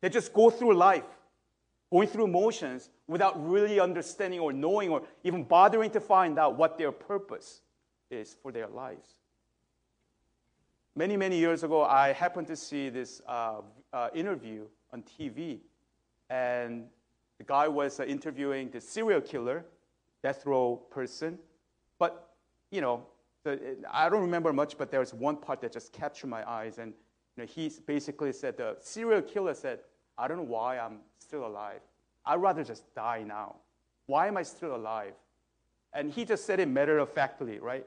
They 0.00 0.08
just 0.08 0.32
go 0.32 0.50
through 0.50 0.74
life, 0.74 1.04
going 1.92 2.08
through 2.08 2.26
motions 2.26 2.88
without 3.06 3.34
really 3.46 3.78
understanding 3.78 4.40
or 4.40 4.50
knowing 4.50 4.88
or 4.88 5.02
even 5.24 5.44
bothering 5.44 5.90
to 5.90 6.00
find 6.00 6.38
out 6.38 6.56
what 6.56 6.78
their 6.78 6.90
purpose 6.90 7.60
is 8.10 8.34
for 8.42 8.50
their 8.50 8.66
lives. 8.66 9.16
Many, 10.96 11.18
many 11.18 11.38
years 11.38 11.62
ago, 11.62 11.84
I 11.84 12.12
happened 12.12 12.46
to 12.46 12.56
see 12.56 12.88
this 12.88 13.20
uh, 13.28 13.60
uh, 13.92 14.08
interview 14.14 14.64
on 14.92 15.02
TV, 15.02 15.58
and 16.30 16.86
the 17.36 17.44
guy 17.44 17.68
was 17.68 18.00
uh, 18.00 18.04
interviewing 18.04 18.70
the 18.70 18.80
serial 18.80 19.20
killer, 19.20 19.64
death 20.22 20.46
row 20.46 20.76
person. 20.90 21.38
But, 21.98 22.30
you 22.70 22.80
know, 22.80 23.06
the, 23.44 23.76
I 23.90 24.08
don't 24.08 24.22
remember 24.22 24.52
much, 24.52 24.78
but 24.78 24.90
there 24.90 25.00
was 25.00 25.12
one 25.12 25.36
part 25.36 25.60
that 25.60 25.72
just 25.72 25.92
captured 25.92 26.28
my 26.28 26.48
eyes. 26.48 26.78
And 26.78 26.94
you 27.36 27.42
know, 27.42 27.46
he 27.46 27.70
basically 27.86 28.32
said, 28.32 28.56
the 28.56 28.76
serial 28.80 29.20
killer 29.20 29.54
said, 29.54 29.80
I 30.22 30.28
don't 30.28 30.36
know 30.36 30.44
why 30.44 30.78
I'm 30.78 30.98
still 31.18 31.44
alive. 31.44 31.80
I'd 32.24 32.40
rather 32.40 32.62
just 32.62 32.94
die 32.94 33.24
now. 33.26 33.56
Why 34.06 34.28
am 34.28 34.36
I 34.36 34.44
still 34.44 34.76
alive? 34.76 35.14
And 35.92 36.12
he 36.12 36.24
just 36.24 36.46
said 36.46 36.60
it 36.60 36.68
matter 36.68 36.98
of 36.98 37.10
factly, 37.10 37.58
right? 37.58 37.84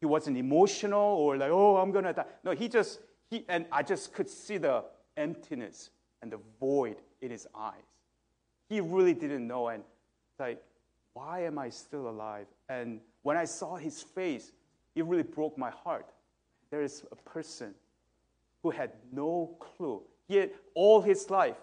He 0.00 0.06
wasn't 0.06 0.36
emotional 0.36 1.00
or 1.00 1.36
like, 1.36 1.50
oh, 1.52 1.76
I'm 1.76 1.92
gonna 1.92 2.12
die. 2.12 2.24
No, 2.42 2.50
he 2.50 2.68
just, 2.68 2.98
he, 3.30 3.44
and 3.48 3.64
I 3.70 3.84
just 3.84 4.12
could 4.12 4.28
see 4.28 4.58
the 4.58 4.82
emptiness 5.16 5.90
and 6.20 6.32
the 6.32 6.40
void 6.58 6.96
in 7.20 7.30
his 7.30 7.46
eyes. 7.54 7.74
He 8.68 8.80
really 8.80 9.14
didn't 9.14 9.46
know. 9.46 9.68
And 9.68 9.84
like, 10.40 10.60
why 11.12 11.44
am 11.44 11.60
I 11.60 11.68
still 11.70 12.08
alive? 12.08 12.46
And 12.68 12.98
when 13.22 13.36
I 13.36 13.44
saw 13.44 13.76
his 13.76 14.02
face, 14.02 14.50
it 14.96 15.04
really 15.04 15.22
broke 15.22 15.56
my 15.56 15.70
heart. 15.70 16.06
There 16.70 16.82
is 16.82 17.04
a 17.12 17.16
person 17.16 17.72
who 18.64 18.70
had 18.70 18.90
no 19.12 19.56
clue. 19.60 20.02
He 20.26 20.36
had 20.36 20.50
all 20.74 21.00
his 21.00 21.30
life, 21.30 21.56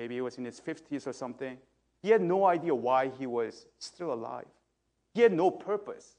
maybe 0.00 0.14
he 0.14 0.20
was 0.20 0.38
in 0.38 0.44
his 0.44 0.60
50s 0.60 1.06
or 1.06 1.12
something, 1.12 1.58
he 2.02 2.10
had 2.10 2.22
no 2.22 2.46
idea 2.46 2.74
why 2.74 3.10
he 3.18 3.26
was 3.26 3.66
still 3.78 4.12
alive. 4.12 4.46
He 5.12 5.20
had 5.20 5.32
no 5.32 5.50
purpose 5.50 6.16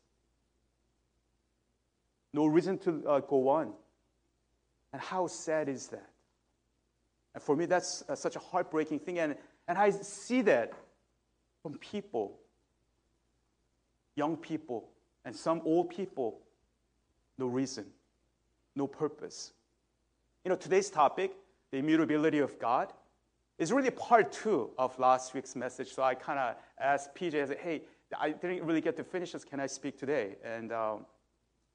no 2.34 2.46
reason 2.46 2.78
to 2.80 3.04
uh, 3.08 3.20
go 3.20 3.50
on. 3.50 3.74
And 4.94 5.02
how 5.02 5.28
sad 5.28 5.70
is 5.70 5.88
that? 5.88 6.10
And 7.34 7.42
for 7.42 7.56
me, 7.56 7.66
that's 7.66 8.04
uh, 8.10 8.16
such 8.16 8.36
a 8.36 8.40
heartbreaking 8.40 9.00
thing. 9.00 9.20
And, 9.20 9.36
and 9.68 9.78
I 9.78 9.92
see 9.92 10.42
that 10.44 10.74
from 11.62 11.78
people, 11.78 12.40
young 14.16 14.36
people, 14.36 14.90
and 15.24 15.36
some 15.36 15.62
old 15.66 15.90
people, 15.90 16.40
no 17.38 17.48
reason, 17.48 17.86
no 18.76 18.88
purpose. 18.88 19.54
You 20.44 20.50
know, 20.50 20.56
today's 20.56 20.90
topic, 20.90 21.32
the 21.72 21.78
immutability 21.78 22.40
of 22.40 22.60
God, 22.60 22.92
is 23.58 23.72
really 23.72 23.92
part 23.92 24.32
two 24.32 24.72
of 24.78 24.98
last 25.00 25.34
week's 25.34 25.56
message. 25.56 25.94
So 25.94 26.04
I 26.04 26.16
kind 26.16 26.40
of 26.40 26.56
asked 26.80 27.16
PJ, 27.16 27.42
I 27.42 27.48
said, 27.48 27.58
hey, 27.58 27.82
I 28.20 28.32
didn't 28.32 28.66
really 28.66 28.82
get 28.82 28.98
to 28.98 29.04
finish 29.04 29.32
this. 29.32 29.46
Can 29.46 29.60
I 29.60 29.68
speak 29.68 29.98
today? 29.98 30.36
And 30.44 30.72
um, 30.72 31.06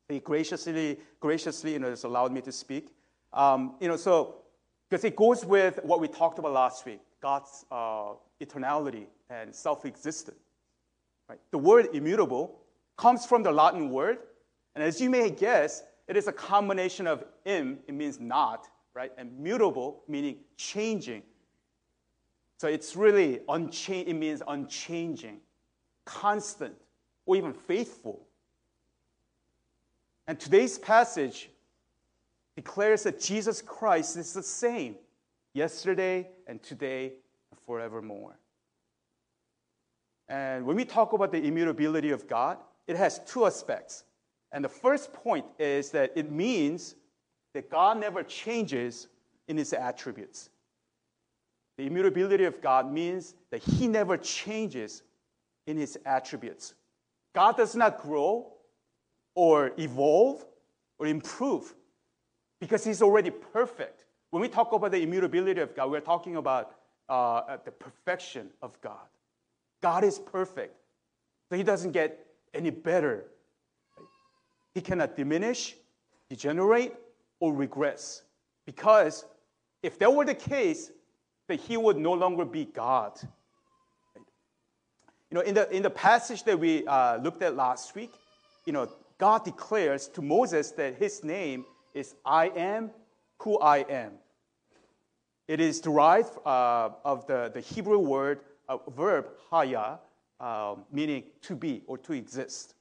he 0.09 0.21
graciously, 0.21 0.99
graciously, 1.21 1.73
you 1.73 1.79
know, 1.79 1.91
just 1.91 2.05
allowed 2.05 2.33
me 2.33 2.41
to 2.43 2.53
speak. 2.53 2.89
Um, 3.33 3.75
you 3.81 3.89
know, 3.89 3.97
so 3.97 4.37
because 4.89 5.05
it 5.05 5.17
goes 5.17 5.45
with 5.45 5.81
what 5.83 6.01
we 6.01 6.09
talked 6.09 6.39
about 6.39 6.53
last 6.53 6.87
week, 6.87 7.01
God's 7.21 7.65
uh, 7.71 8.13
eternality 8.41 9.07
and 9.31 9.55
self-existent. 9.55 10.37
Right? 11.29 11.39
The 11.51 11.59
word 11.59 11.89
immutable 11.93 12.61
comes 12.97 13.27
from 13.27 13.43
the 13.43 13.51
Latin 13.51 13.91
word, 13.91 14.19
and 14.75 14.85
as 14.85 15.01
you 15.01 15.11
may 15.11 15.31
guess, 15.31 15.83
it 16.07 16.17
is 16.17 16.29
a 16.29 16.33
combination 16.33 17.07
of 17.07 17.25
im, 17.45 17.79
it 17.89 17.95
means 17.95 18.21
not, 18.21 18.69
right? 18.95 19.11
And 19.19 19.37
mutable, 19.39 20.03
meaning 20.07 20.37
changing. 20.57 21.23
So 22.59 22.69
it's 22.69 22.97
really 22.97 23.41
unchanging, 23.49 24.17
it 24.17 24.19
means 24.19 24.43
unchanging, 24.47 25.41
constant, 26.05 26.75
or 27.27 27.37
even 27.37 27.53
faithful. 27.53 28.27
And 30.27 30.41
today's 30.41 30.79
passage 30.79 31.51
declares 32.57 33.03
that 33.03 33.21
Jesus 33.21 33.61
Christ 33.61 34.17
is 34.17 34.33
the 34.33 34.43
same 34.43 34.97
yesterday 35.53 36.29
and 36.47 36.63
today 36.63 37.13
and 37.51 37.61
forevermore. 37.67 38.39
And 40.29 40.67
when 40.67 40.77
we 40.77 40.85
talk 40.85 41.13
about 41.13 41.31
the 41.31 41.43
immutability 41.45 42.11
of 42.11 42.27
God, 42.27 42.59
it 42.87 42.97
has 42.97 43.21
two 43.27 43.47
aspects. 43.47 44.05
And 44.53 44.65
the 44.65 44.69
first 44.69 45.13
point 45.13 45.45
is 45.59 45.91
that 45.91 46.13
it 46.17 46.33
means 46.33 46.97
that 47.53 47.71
God 47.71 48.01
never 48.01 48.23
changes 48.23 49.09
in 49.49 49.57
his 49.57 49.73
attributes. 49.73 50.51
The 51.79 51.87
immutability 51.87 52.45
of 52.45 52.61
God 52.63 52.91
means 52.91 53.35
that 53.51 53.63
he 53.63 53.87
never 53.87 54.17
changes 54.17 55.03
in 55.67 55.77
his 55.77 55.99
attributes. 56.07 56.75
God 57.35 57.57
does 57.57 57.77
not 57.77 57.99
grow 57.99 58.53
or 59.35 59.73
evolve 59.77 60.45
or 60.99 61.07
improve 61.07 61.75
because 62.61 62.85
he's 62.85 63.03
already 63.03 63.31
perfect. 63.31 64.05
When 64.31 64.41
we 64.41 64.49
talk 64.49 64.73
about 64.73 64.91
the 64.91 65.03
immutability 65.03 65.61
of 65.61 65.75
God, 65.75 65.91
we're 65.91 66.01
talking 66.01 66.37
about 66.37 66.73
uh, 67.09 67.59
the 67.65 67.71
perfection 67.71 68.49
of 68.63 68.81
God. 68.81 69.07
God 69.83 70.03
is 70.03 70.19
perfect. 70.19 70.75
So 71.49 71.57
he 71.57 71.63
doesn't 71.63 71.93
get 71.93 72.27
any 72.55 72.71
better. 72.71 73.27
He 74.75 74.81
cannot 74.81 75.17
diminish, 75.17 75.77
degenerate, 76.29 76.95
or 77.39 77.53
regress. 77.55 78.23
Because 78.65 79.27
if 79.83 79.99
that 79.99 80.13
were 80.13 80.25
the 80.25 80.35
case, 80.35 80.91
then 81.49 81.59
he 81.59 81.77
would 81.77 81.97
no 81.97 82.13
longer 82.13 82.45
be 82.45 82.65
God. 82.65 83.13
You 85.31 85.35
know, 85.37 85.41
in 85.41 85.55
the, 85.55 85.69
in 85.75 85.83
the 85.83 85.91
passage 85.91 86.45
that 86.45 86.59
we 86.59 86.87
uh, 86.87 87.19
looked 87.19 87.43
at 87.43 87.57
last 87.57 87.95
week, 87.95 88.13
you 88.65 88.73
know, 88.73 88.89
God 89.19 89.45
declares 89.45 90.09
to 90.09 90.23
Moses 90.23 90.71
that 90.73 90.97
his 90.97 91.25
name 91.25 91.65
is 91.95 92.15
I 92.25 92.49
am 92.49 92.91
who 93.39 93.59
I 93.59 93.79
am. 93.79 94.13
It 95.49 95.61
is 95.61 95.81
derived 95.81 96.31
uh, 96.45 96.91
of 97.05 97.27
the, 97.27 97.51
the 97.55 97.61
Hebrew 97.61 97.99
word, 97.99 98.41
uh, 98.69 98.79
verb, 98.91 99.29
haya, 99.51 99.99
uh, 100.41 100.75
meaning 100.93 101.25
to 101.43 101.55
be 101.55 101.83
or 101.87 101.99
to 101.99 102.13
exist. 102.13 102.75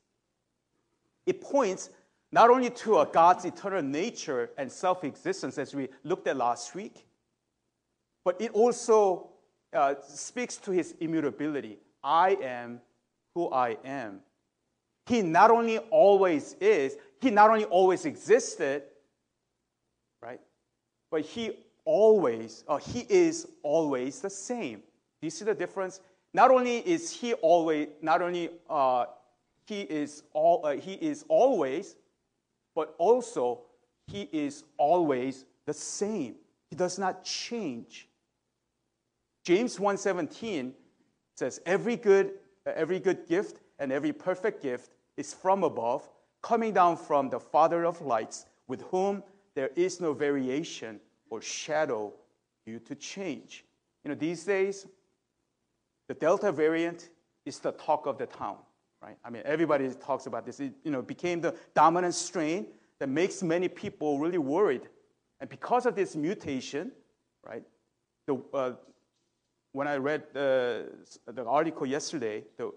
It 1.25 1.41
points 1.41 1.89
not 2.31 2.49
only 2.49 2.69
to 2.69 2.99
a 2.99 3.05
God's 3.05 3.45
eternal 3.45 3.81
nature 3.81 4.49
and 4.57 4.71
self 4.71 5.03
existence, 5.03 5.57
as 5.57 5.73
we 5.73 5.89
looked 6.03 6.27
at 6.27 6.37
last 6.37 6.75
week, 6.75 7.05
but 8.25 8.41
it 8.41 8.51
also 8.51 9.29
uh, 9.71 9.93
speaks 10.01 10.57
to 10.57 10.71
his 10.71 10.95
immutability. 10.99 11.77
I 12.03 12.37
am 12.41 12.81
who 13.35 13.51
I 13.51 13.77
am. 13.85 14.19
He 15.05 15.21
not 15.21 15.51
only 15.51 15.77
always 15.77 16.55
is, 16.59 16.97
he 17.21 17.29
not 17.29 17.51
only 17.51 17.65
always 17.65 18.05
existed, 18.05 18.83
right, 20.21 20.41
but 21.11 21.21
he 21.21 21.51
always, 21.85 22.63
uh, 22.67 22.77
he 22.77 23.05
is 23.07 23.47
always 23.61 24.19
the 24.19 24.29
same. 24.29 24.77
Do 25.21 25.27
you 25.27 25.29
see 25.29 25.45
the 25.45 25.53
difference? 25.53 25.99
Not 26.33 26.49
only 26.49 26.79
is 26.79 27.11
he 27.11 27.33
always, 27.35 27.89
not 28.01 28.23
only 28.23 28.49
uh, 28.69 29.05
he 29.67 29.81
is 29.81 30.23
all, 30.33 30.65
uh, 30.65 30.71
he 30.71 30.93
is 30.93 31.25
always, 31.27 31.95
but 32.73 32.95
also 32.97 33.61
he 34.07 34.27
is 34.31 34.63
always 34.77 35.45
the 35.65 35.73
same. 35.73 36.35
He 36.69 36.75
does 36.75 36.97
not 36.97 37.23
change. 37.23 38.07
James 39.45 39.79
1:17 39.79 40.73
says, 41.35 41.61
"Every 41.67 41.95
good, 41.95 42.39
every 42.65 42.99
good 42.99 43.27
gift 43.27 43.61
and 43.77 43.91
every 43.91 44.11
perfect 44.11 44.61
gift 44.61 44.91
is 45.17 45.35
from 45.35 45.63
above, 45.63 46.09
coming 46.41 46.73
down 46.73 46.97
from 46.97 47.29
the 47.29 47.39
Father 47.39 47.85
of 47.85 48.01
lights, 48.01 48.47
with 48.67 48.81
whom 48.89 49.23
there 49.53 49.69
is 49.75 50.01
no 50.01 50.13
variation 50.13 50.99
or 51.29 51.41
shadow 51.41 52.11
due 52.65 52.79
to 52.79 52.95
change." 52.95 53.65
You 54.03 54.09
know, 54.09 54.15
these 54.15 54.43
days, 54.43 54.87
the 56.07 56.15
Delta 56.15 56.51
variant 56.51 57.09
is 57.45 57.59
the 57.59 57.71
talk 57.73 58.07
of 58.07 58.17
the 58.17 58.25
town, 58.25 58.57
right? 58.99 59.17
I 59.23 59.29
mean, 59.29 59.43
everybody 59.45 59.93
talks 59.93 60.25
about 60.25 60.47
this. 60.47 60.59
It, 60.59 60.73
you 60.83 60.89
know, 60.89 61.03
became 61.03 61.39
the 61.39 61.55
dominant 61.75 62.15
strain 62.15 62.73
that 62.97 63.09
makes 63.09 63.43
many 63.43 63.67
people 63.67 64.17
really 64.17 64.39
worried. 64.39 64.89
And 65.39 65.47
because 65.49 65.85
of 65.85 65.95
this 65.95 66.15
mutation, 66.15 66.91
right, 67.43 67.63
the, 68.25 68.41
uh, 68.53 68.73
when 69.75 69.89
I 69.89 69.97
read 69.97 70.23
the, 70.31 70.89
the 71.27 71.43
article 71.43 71.85
yesterday, 71.85 72.45
the 72.55 72.71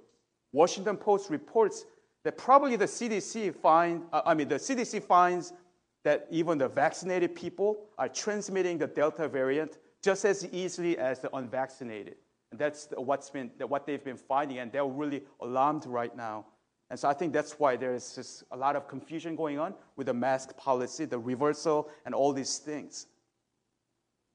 Washington 0.52 0.96
Post 0.96 1.30
reports 1.30 1.84
that 2.24 2.36
probably 2.36 2.74
the 2.74 2.86
CDC 2.86 3.54
find, 3.54 4.02
uh, 4.12 4.22
I 4.26 4.34
mean, 4.34 4.48
the 4.48 4.56
CDC 4.56 5.04
finds 5.04 5.52
that 6.02 6.26
even 6.28 6.58
the 6.58 6.68
vaccinated 6.68 7.36
people 7.36 7.84
are 7.98 8.08
transmitting 8.08 8.78
the 8.78 8.88
Delta 8.88 9.28
variant 9.28 9.78
just 10.02 10.24
as 10.24 10.44
easily 10.48 10.98
as 10.98 11.20
the 11.20 11.32
unvaccinated. 11.36 12.16
And 12.50 12.58
that's 12.58 12.88
what's 12.96 13.30
been, 13.30 13.52
what 13.68 13.86
they've 13.86 14.02
been 14.02 14.16
finding, 14.16 14.58
and 14.58 14.72
they're 14.72 14.84
really 14.84 15.22
alarmed 15.40 15.86
right 15.86 16.16
now. 16.16 16.46
And 16.90 16.98
so 16.98 17.08
I 17.08 17.12
think 17.12 17.32
that's 17.32 17.60
why 17.60 17.76
there's 17.76 18.16
just 18.16 18.42
a 18.50 18.56
lot 18.56 18.74
of 18.74 18.88
confusion 18.88 19.36
going 19.36 19.60
on 19.60 19.72
with 19.94 20.08
the 20.08 20.14
mask 20.14 20.56
policy, 20.56 21.04
the 21.04 21.18
reversal, 21.18 21.90
and 22.04 22.12
all 22.12 22.32
these 22.32 22.58
things. 22.58 23.06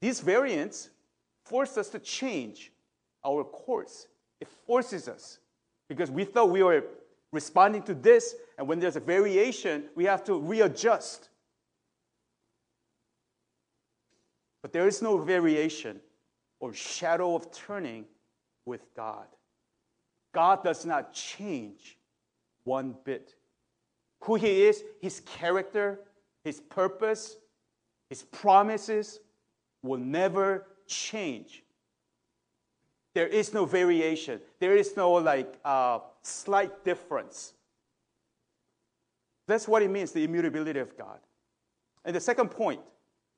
These 0.00 0.20
variants 0.20 0.88
force 1.44 1.76
us 1.76 1.88
to 1.90 1.98
change 1.98 2.72
our 3.24 3.44
course. 3.44 4.06
It 4.40 4.48
forces 4.66 5.08
us 5.08 5.38
because 5.88 6.10
we 6.10 6.24
thought 6.24 6.50
we 6.50 6.62
were 6.62 6.84
responding 7.32 7.82
to 7.82 7.94
this, 7.94 8.34
and 8.58 8.66
when 8.66 8.78
there's 8.78 8.96
a 8.96 9.00
variation, 9.00 9.84
we 9.94 10.04
have 10.04 10.24
to 10.24 10.38
readjust. 10.38 11.28
But 14.62 14.72
there 14.72 14.86
is 14.86 15.02
no 15.02 15.18
variation 15.18 16.00
or 16.60 16.72
shadow 16.72 17.34
of 17.34 17.52
turning 17.52 18.06
with 18.64 18.94
God. 18.94 19.26
God 20.32 20.64
does 20.64 20.86
not 20.86 21.12
change 21.12 21.98
one 22.64 22.94
bit. 23.04 23.34
Who 24.22 24.36
He 24.36 24.64
is, 24.64 24.82
His 25.02 25.20
character, 25.20 26.00
His 26.44 26.60
purpose, 26.60 27.36
His 28.08 28.22
promises 28.22 29.20
will 29.82 29.98
never 29.98 30.66
change. 30.86 31.62
There 33.14 33.28
is 33.28 33.54
no 33.54 33.64
variation. 33.64 34.40
There 34.58 34.76
is 34.76 34.96
no 34.96 35.12
like 35.12 35.58
uh, 35.64 36.00
slight 36.22 36.84
difference. 36.84 37.54
That's 39.46 39.68
what 39.68 39.82
it 39.82 39.90
means, 39.90 40.12
the 40.12 40.24
immutability 40.24 40.80
of 40.80 40.96
God. 40.96 41.18
And 42.04 42.16
the 42.16 42.20
second 42.20 42.50
point, 42.50 42.80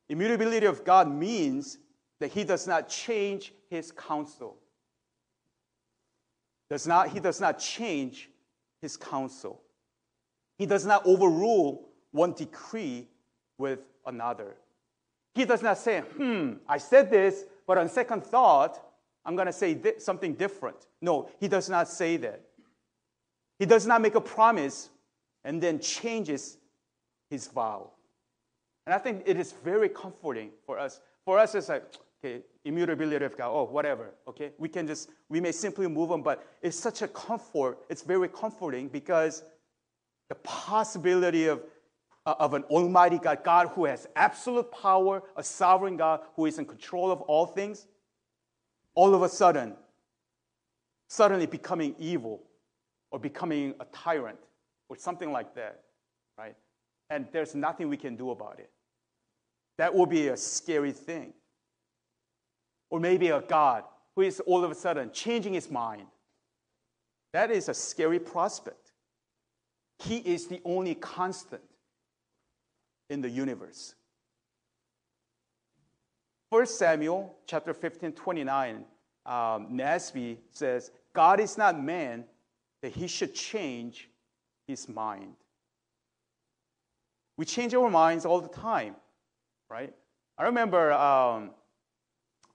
immutability 0.08 0.66
of 0.66 0.84
God 0.84 1.10
means 1.10 1.78
that 2.20 2.30
he 2.30 2.44
does 2.44 2.66
not 2.66 2.88
change 2.88 3.52
his 3.68 3.92
counsel. 3.92 4.56
Does 6.70 6.86
not, 6.86 7.08
he 7.08 7.20
does 7.20 7.40
not 7.40 7.58
change 7.58 8.30
his 8.80 8.96
counsel. 8.96 9.60
He 10.58 10.66
does 10.66 10.86
not 10.86 11.04
overrule 11.06 11.88
one 12.12 12.32
decree 12.32 13.08
with 13.58 13.80
another. 14.06 14.56
He 15.36 15.44
does 15.44 15.62
not 15.62 15.76
say, 15.76 16.00
hmm, 16.00 16.54
I 16.66 16.78
said 16.78 17.10
this, 17.10 17.44
but 17.66 17.76
on 17.76 17.90
second 17.90 18.24
thought, 18.24 18.82
I'm 19.22 19.36
going 19.36 19.46
to 19.46 19.52
say 19.52 19.78
something 19.98 20.32
different. 20.32 20.86
No, 21.02 21.28
he 21.38 21.46
does 21.46 21.68
not 21.68 21.88
say 21.88 22.16
that. 22.16 22.40
He 23.58 23.66
does 23.66 23.86
not 23.86 24.00
make 24.00 24.14
a 24.14 24.20
promise 24.20 24.88
and 25.44 25.62
then 25.62 25.78
changes 25.78 26.56
his 27.28 27.48
vow. 27.48 27.90
And 28.86 28.94
I 28.94 28.98
think 28.98 29.24
it 29.26 29.36
is 29.36 29.52
very 29.62 29.90
comforting 29.90 30.52
for 30.64 30.78
us. 30.78 31.00
For 31.26 31.38
us, 31.38 31.54
it's 31.54 31.68
like, 31.68 31.84
okay, 32.24 32.42
immutability 32.64 33.22
of 33.22 33.36
God, 33.36 33.50
oh, 33.52 33.64
whatever, 33.64 34.14
okay? 34.26 34.52
We 34.56 34.70
can 34.70 34.86
just, 34.86 35.10
we 35.28 35.38
may 35.42 35.52
simply 35.52 35.86
move 35.86 36.12
on, 36.12 36.22
but 36.22 36.46
it's 36.62 36.78
such 36.78 37.02
a 37.02 37.08
comfort, 37.08 37.76
it's 37.90 38.02
very 38.02 38.28
comforting 38.28 38.88
because 38.88 39.42
the 40.30 40.36
possibility 40.36 41.46
of, 41.46 41.62
Uh, 42.26 42.34
of 42.40 42.54
an 42.54 42.64
almighty 42.64 43.18
God, 43.18 43.44
God 43.44 43.68
who 43.68 43.84
has 43.84 44.08
absolute 44.16 44.72
power, 44.72 45.22
a 45.36 45.44
sovereign 45.44 45.96
God 45.96 46.22
who 46.34 46.46
is 46.46 46.58
in 46.58 46.64
control 46.64 47.12
of 47.12 47.20
all 47.20 47.46
things, 47.46 47.86
all 48.96 49.14
of 49.14 49.22
a 49.22 49.28
sudden, 49.28 49.76
suddenly 51.08 51.46
becoming 51.46 51.94
evil 52.00 52.42
or 53.12 53.20
becoming 53.20 53.76
a 53.78 53.84
tyrant 53.92 54.40
or 54.88 54.96
something 54.96 55.30
like 55.30 55.54
that, 55.54 55.84
right? 56.36 56.56
And 57.10 57.28
there's 57.30 57.54
nothing 57.54 57.88
we 57.88 57.96
can 57.96 58.16
do 58.16 58.32
about 58.32 58.58
it. 58.58 58.70
That 59.78 59.94
will 59.94 60.06
be 60.06 60.26
a 60.26 60.36
scary 60.36 60.90
thing. 60.90 61.32
Or 62.90 62.98
maybe 62.98 63.28
a 63.28 63.40
God 63.40 63.84
who 64.16 64.22
is 64.22 64.40
all 64.40 64.64
of 64.64 64.72
a 64.72 64.74
sudden 64.74 65.12
changing 65.12 65.54
his 65.54 65.70
mind. 65.70 66.08
That 67.32 67.52
is 67.52 67.68
a 67.68 67.74
scary 67.74 68.18
prospect. 68.18 68.90
He 70.00 70.16
is 70.16 70.48
the 70.48 70.60
only 70.64 70.96
constant. 70.96 71.62
In 73.08 73.20
the 73.20 73.30
universe. 73.30 73.94
1 76.50 76.66
Samuel 76.66 77.34
chapter 77.46 77.74
15, 77.74 78.12
29, 78.12 78.76
um, 78.76 78.84
NASB 79.72 80.36
says, 80.52 80.90
God 81.12 81.40
is 81.40 81.58
not 81.58 81.82
man 81.82 82.24
that 82.82 82.92
he 82.92 83.06
should 83.06 83.34
change 83.34 84.08
his 84.66 84.88
mind. 84.88 85.34
We 87.36 87.44
change 87.44 87.74
our 87.74 87.90
minds 87.90 88.24
all 88.24 88.40
the 88.40 88.48
time, 88.48 88.96
right? 89.68 89.92
I 90.38 90.44
remember 90.44 90.92
um, 90.92 91.50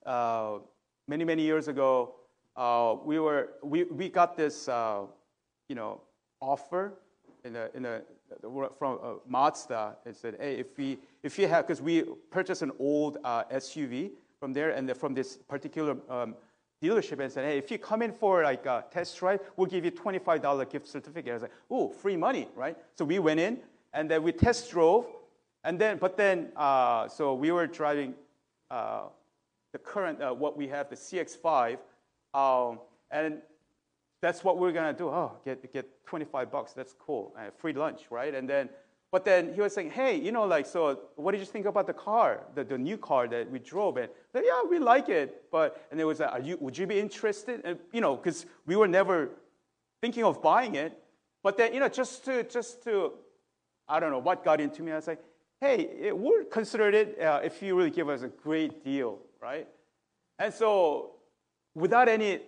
uh, 0.06 0.60
many, 1.08 1.26
many 1.26 1.44
years 1.44 1.68
ago, 1.68 2.16
uh, 2.56 2.96
we, 3.04 3.20
were, 3.20 3.50
we, 3.64 3.84
we 3.84 4.10
got 4.10 4.38
this, 4.38 4.68
uh, 4.68 5.04
you 5.68 5.76
know, 5.76 6.02
offer 6.40 6.94
in 7.44 7.56
a, 7.56 7.70
in 7.74 7.86
a, 7.86 8.02
from 8.78 9.00
uh, 9.02 9.14
Mazda. 9.28 9.98
It 10.06 10.16
said, 10.16 10.38
hey, 10.40 10.56
if 10.56 10.78
we, 10.78 10.98
if 11.24 11.38
you 11.38 11.48
have, 11.48 11.68
because 11.68 11.82
we 11.82 12.04
purchased 12.30 12.62
an 12.62 12.72
old 12.80 13.18
uh, 13.24 13.44
SUV 13.46 14.12
from 14.40 14.54
there 14.54 14.72
and 14.72 14.96
from 14.98 15.14
this 15.14 15.38
particular 15.38 15.96
um, 16.10 16.36
dealership 16.82 17.20
and 17.20 17.32
said, 17.32 17.46
hey, 17.46 17.58
if 17.58 17.70
you 17.70 17.78
come 17.78 18.02
in 18.02 18.12
for 18.12 18.44
like 18.44 18.66
a 18.66 18.84
test 18.92 19.18
drive, 19.18 19.40
we'll 19.56 19.68
give 19.68 19.86
you 19.86 19.92
$25 19.92 20.70
gift 20.70 20.88
certificate. 20.88 21.30
I 21.30 21.34
was 21.34 21.42
like, 21.44 21.52
oh, 21.70 21.90
free 21.90 22.18
money, 22.18 22.48
right? 22.56 22.76
So 22.98 23.06
we 23.06 23.20
went 23.20 23.40
in 23.40 23.60
and 23.94 24.10
then 24.10 24.24
we 24.24 24.32
test 24.32 24.72
drove. 24.72 25.06
And 25.64 25.78
then, 25.78 25.98
but 25.98 26.18
then, 26.18 26.52
uh, 26.56 27.08
so 27.08 27.36
we 27.36 27.52
were 27.52 27.68
driving 27.68 28.16
uh, 28.72 29.04
the 29.74 29.78
current, 29.78 30.22
uh, 30.22 30.34
what 30.34 30.58
we 30.58 30.68
have, 30.70 30.90
the 30.90 30.96
CX5. 30.96 31.78
Um, 32.34 32.80
and 33.12 33.42
that's 34.22 34.44
what 34.44 34.58
we're 34.58 34.72
gonna 34.72 34.94
do. 34.94 35.10
Oh, 35.10 35.34
get, 35.44 35.74
get 35.74 36.06
25 36.06 36.52
bucks, 36.52 36.74
that's 36.74 36.94
cool. 36.94 37.34
Uh, 37.38 37.50
free 37.58 37.74
lunch, 37.74 38.04
right? 38.10 38.34
And 38.34 38.48
then, 38.48 38.70
but 39.12 39.26
then 39.26 39.54
he 39.54 39.60
was 39.60 39.74
saying, 39.74 39.92
hey, 39.92 40.16
you 40.16 40.32
know, 40.32 40.46
like, 40.46 40.66
so 40.66 41.00
what 41.16 41.34
did 41.34 41.40
you 41.40 41.46
think 41.46 41.66
about 41.66 41.86
the 41.86 41.94
car, 41.94 42.44
the, 42.56 42.64
the 42.64 42.78
new 42.78 42.98
car 42.98 43.28
that 43.28 43.52
we 43.52 43.60
drove? 43.60 43.98
And 43.98 44.10
said, 44.32 44.44
yeah, 44.46 44.62
we 44.70 44.80
like 44.80 45.10
it. 45.10 45.52
But, 45.52 45.86
and 45.92 46.00
it 46.00 46.06
was 46.06 46.22
like, 46.22 46.46
you, 46.46 46.58
would 46.62 46.78
you 46.78 46.88
be 46.88 46.98
interested? 46.98 47.62
And, 47.66 47.78
you 47.92 48.00
know, 48.00 48.16
because 48.16 48.46
we 48.66 48.78
were 48.78 48.88
never 48.88 49.32
thinking 50.02 50.24
of 50.24 50.42
buying 50.42 50.76
it. 50.76 50.98
But 51.44 51.58
then, 51.58 51.74
you 51.74 51.82
know, 51.82 51.90
just 51.90 52.24
to, 52.26 52.44
just 52.44 52.84
to, 52.86 53.14
I 53.88 54.00
don't 54.00 54.12
know 54.12 54.20
what 54.20 54.46
got 54.46 54.62
into 54.62 54.82
me. 54.82 54.94
I 54.94 54.96
was 54.96 55.08
like, 55.08 55.22
hey, 55.60 56.12
we'll 56.14 56.46
consider 56.46 56.90
it 56.90 57.20
uh, 57.20 57.42
if 57.44 57.62
you 57.62 57.76
really 57.76 57.90
give 57.90 58.08
us 58.08 58.22
a 58.22 58.30
great 58.30 58.84
deal, 58.84 59.20
right? 59.42 59.68
And 60.40 60.54
so, 60.54 61.16
without 61.76 62.08
any, 62.08 62.40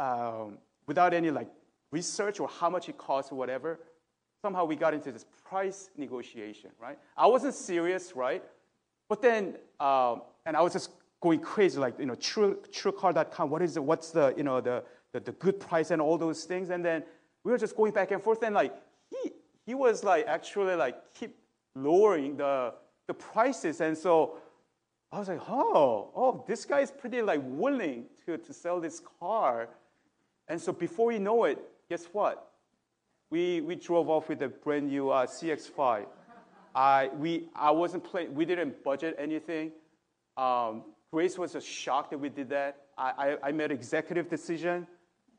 um, 0.00 0.58
without 0.86 1.12
any 1.12 1.30
like 1.30 1.48
research 1.92 2.40
or 2.40 2.48
how 2.48 2.70
much 2.70 2.88
it 2.88 2.96
costs 2.96 3.30
or 3.30 3.36
whatever, 3.36 3.78
somehow 4.42 4.64
we 4.64 4.74
got 4.74 4.94
into 4.94 5.12
this 5.12 5.26
price 5.44 5.90
negotiation, 5.96 6.70
right? 6.80 6.98
I 7.16 7.26
wasn't 7.26 7.54
serious, 7.54 8.16
right? 8.16 8.42
But 9.08 9.20
then, 9.20 9.56
um, 9.78 10.22
and 10.46 10.56
I 10.56 10.62
was 10.62 10.72
just 10.72 10.90
going 11.20 11.40
crazy, 11.40 11.78
like, 11.78 11.98
you 11.98 12.06
know, 12.06 12.14
true, 12.14 12.58
truecar.com, 12.72 13.50
what 13.50 13.60
is 13.60 13.76
it, 13.76 13.84
what's 13.84 14.10
the, 14.10 14.32
you 14.36 14.42
know, 14.42 14.60
the, 14.60 14.82
the, 15.12 15.20
the 15.20 15.32
good 15.32 15.60
price 15.60 15.90
and 15.90 16.00
all 16.00 16.16
those 16.16 16.44
things. 16.44 16.70
And 16.70 16.84
then 16.84 17.02
we 17.44 17.52
were 17.52 17.58
just 17.58 17.76
going 17.76 17.92
back 17.92 18.10
and 18.10 18.22
forth 18.22 18.42
and 18.42 18.54
like, 18.54 18.74
he, 19.10 19.32
he 19.66 19.74
was 19.74 20.02
like 20.02 20.26
actually 20.26 20.76
like 20.76 20.96
keep 21.12 21.36
lowering 21.74 22.36
the, 22.36 22.72
the 23.06 23.14
prices. 23.14 23.80
And 23.80 23.98
so 23.98 24.38
I 25.12 25.18
was 25.18 25.28
like, 25.28 25.40
oh, 25.48 26.10
oh, 26.14 26.44
this 26.46 26.64
guy 26.64 26.80
is 26.80 26.90
pretty 26.90 27.20
like 27.20 27.40
willing 27.44 28.06
to, 28.24 28.38
to 28.38 28.52
sell 28.52 28.80
this 28.80 29.02
car. 29.18 29.68
And 30.50 30.60
so 30.60 30.72
before 30.72 31.12
you 31.12 31.20
know 31.20 31.44
it, 31.44 31.58
guess 31.88 32.04
what? 32.12 32.50
we, 33.30 33.60
we 33.60 33.76
drove 33.76 34.10
off 34.10 34.28
with 34.28 34.42
a 34.42 34.48
brand 34.48 34.88
new 34.88 35.10
uh, 35.10 35.26
CX5. 35.26 36.06
I, 36.74 37.10
we, 37.16 37.48
I 37.54 37.70
wasn't 37.70 38.04
playing, 38.04 38.34
we 38.34 38.44
didn't 38.44 38.82
budget 38.84 39.16
anything. 39.18 39.72
Um, 40.36 40.82
Grace 41.12 41.38
was 41.38 41.52
just 41.52 41.66
shocked 41.66 42.10
that 42.10 42.18
we 42.18 42.28
did 42.28 42.48
that. 42.50 42.76
I, 42.98 43.36
I, 43.42 43.48
I 43.48 43.52
made 43.52 43.72
executive 43.72 44.28
decision. 44.28 44.86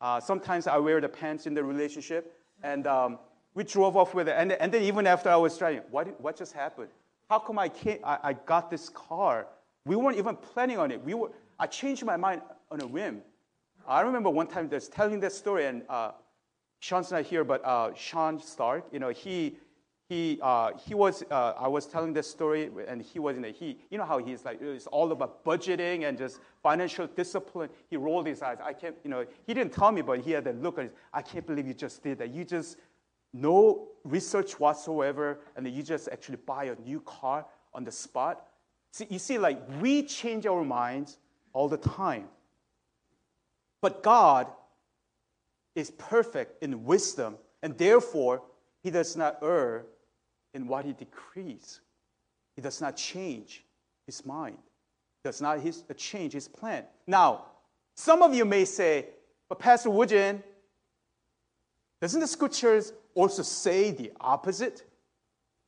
Uh, 0.00 0.20
sometimes 0.20 0.66
I 0.66 0.76
wear 0.78 1.00
the 1.00 1.08
pants 1.08 1.46
in 1.46 1.54
the 1.54 1.62
relationship. 1.62 2.38
And 2.62 2.86
um, 2.86 3.18
we 3.54 3.64
drove 3.64 3.96
off 3.96 4.14
with 4.14 4.28
it. 4.28 4.34
And, 4.36 4.52
and 4.52 4.72
then 4.72 4.82
even 4.82 5.06
after 5.06 5.30
I 5.30 5.36
was 5.36 5.56
driving, 5.56 5.82
what, 5.90 6.20
what 6.20 6.36
just 6.36 6.52
happened? 6.52 6.88
How 7.30 7.38
come 7.38 7.58
I, 7.58 7.68
can't, 7.68 8.00
I, 8.04 8.18
I 8.22 8.32
got 8.34 8.70
this 8.70 8.88
car? 8.88 9.46
We 9.86 9.96
weren't 9.96 10.18
even 10.18 10.36
planning 10.36 10.78
on 10.78 10.90
it. 10.90 11.02
We 11.02 11.14
were, 11.14 11.30
I 11.58 11.66
changed 11.66 12.04
my 12.04 12.16
mind 12.16 12.42
on 12.70 12.80
a 12.82 12.86
whim. 12.86 13.22
I 13.86 14.00
remember 14.02 14.30
one 14.30 14.46
time 14.46 14.70
just 14.70 14.92
telling 14.92 15.20
that 15.20 15.32
story, 15.32 15.66
and 15.66 15.82
uh, 15.88 16.12
Sean's 16.80 17.10
not 17.10 17.24
here, 17.24 17.44
but 17.44 17.64
uh, 17.64 17.94
Sean 17.94 18.40
Stark, 18.40 18.86
you 18.92 18.98
know, 18.98 19.10
he, 19.10 19.56
he, 20.08 20.38
uh, 20.42 20.72
he 20.76 20.94
was, 20.94 21.24
uh, 21.30 21.54
I 21.58 21.68
was 21.68 21.86
telling 21.86 22.12
this 22.12 22.28
story, 22.28 22.70
and 22.86 23.02
he 23.02 23.18
was 23.18 23.36
in 23.36 23.44
a, 23.44 23.50
he, 23.50 23.78
you 23.90 23.98
know 23.98 24.04
how 24.04 24.18
he's 24.18 24.44
like, 24.44 24.60
it's 24.60 24.86
all 24.88 25.10
about 25.12 25.44
budgeting 25.44 26.08
and 26.08 26.18
just 26.18 26.40
financial 26.62 27.06
discipline. 27.06 27.70
He 27.88 27.96
rolled 27.96 28.26
his 28.26 28.42
eyes. 28.42 28.58
I 28.62 28.72
can't, 28.72 28.96
you 29.04 29.10
know, 29.10 29.24
he 29.46 29.54
didn't 29.54 29.72
tell 29.72 29.92
me, 29.92 30.02
but 30.02 30.20
he 30.20 30.32
had 30.32 30.44
that 30.44 30.60
look 30.62 30.78
on 30.78 30.90
I 31.12 31.22
can't 31.22 31.46
believe 31.46 31.66
you 31.66 31.74
just 31.74 32.02
did 32.02 32.18
that. 32.18 32.30
You 32.30 32.44
just, 32.44 32.76
no 33.32 33.88
research 34.04 34.60
whatsoever, 34.60 35.40
and 35.56 35.66
you 35.66 35.82
just 35.82 36.08
actually 36.08 36.36
buy 36.44 36.64
a 36.64 36.74
new 36.76 37.00
car 37.00 37.46
on 37.72 37.84
the 37.84 37.92
spot. 37.92 38.46
See, 38.92 39.06
you 39.08 39.18
see, 39.18 39.38
like, 39.38 39.60
we 39.80 40.02
change 40.02 40.46
our 40.46 40.64
minds 40.64 41.18
all 41.54 41.68
the 41.68 41.78
time. 41.78 42.28
But 43.82 44.02
God 44.02 44.46
is 45.74 45.90
perfect 45.90 46.62
in 46.62 46.84
wisdom, 46.84 47.36
and 47.62 47.76
therefore 47.76 48.42
he 48.82 48.90
does 48.90 49.16
not 49.16 49.38
err 49.42 49.84
in 50.54 50.68
what 50.68 50.84
he 50.84 50.92
decrees. 50.92 51.80
He 52.54 52.62
does 52.62 52.80
not 52.80 52.96
change 52.96 53.64
his 54.06 54.24
mind, 54.24 54.58
does 55.24 55.40
not 55.40 55.60
his, 55.60 55.84
uh, 55.90 55.94
change 55.94 56.32
his 56.32 56.46
plan. 56.46 56.84
Now, 57.06 57.46
some 57.96 58.22
of 58.22 58.34
you 58.34 58.44
may 58.44 58.64
say, 58.64 59.06
but 59.48 59.58
Pastor 59.58 59.90
Woojin, 59.90 60.42
doesn't 62.00 62.20
the 62.20 62.26
scriptures 62.26 62.92
also 63.14 63.42
say 63.42 63.90
the 63.90 64.12
opposite? 64.20 64.84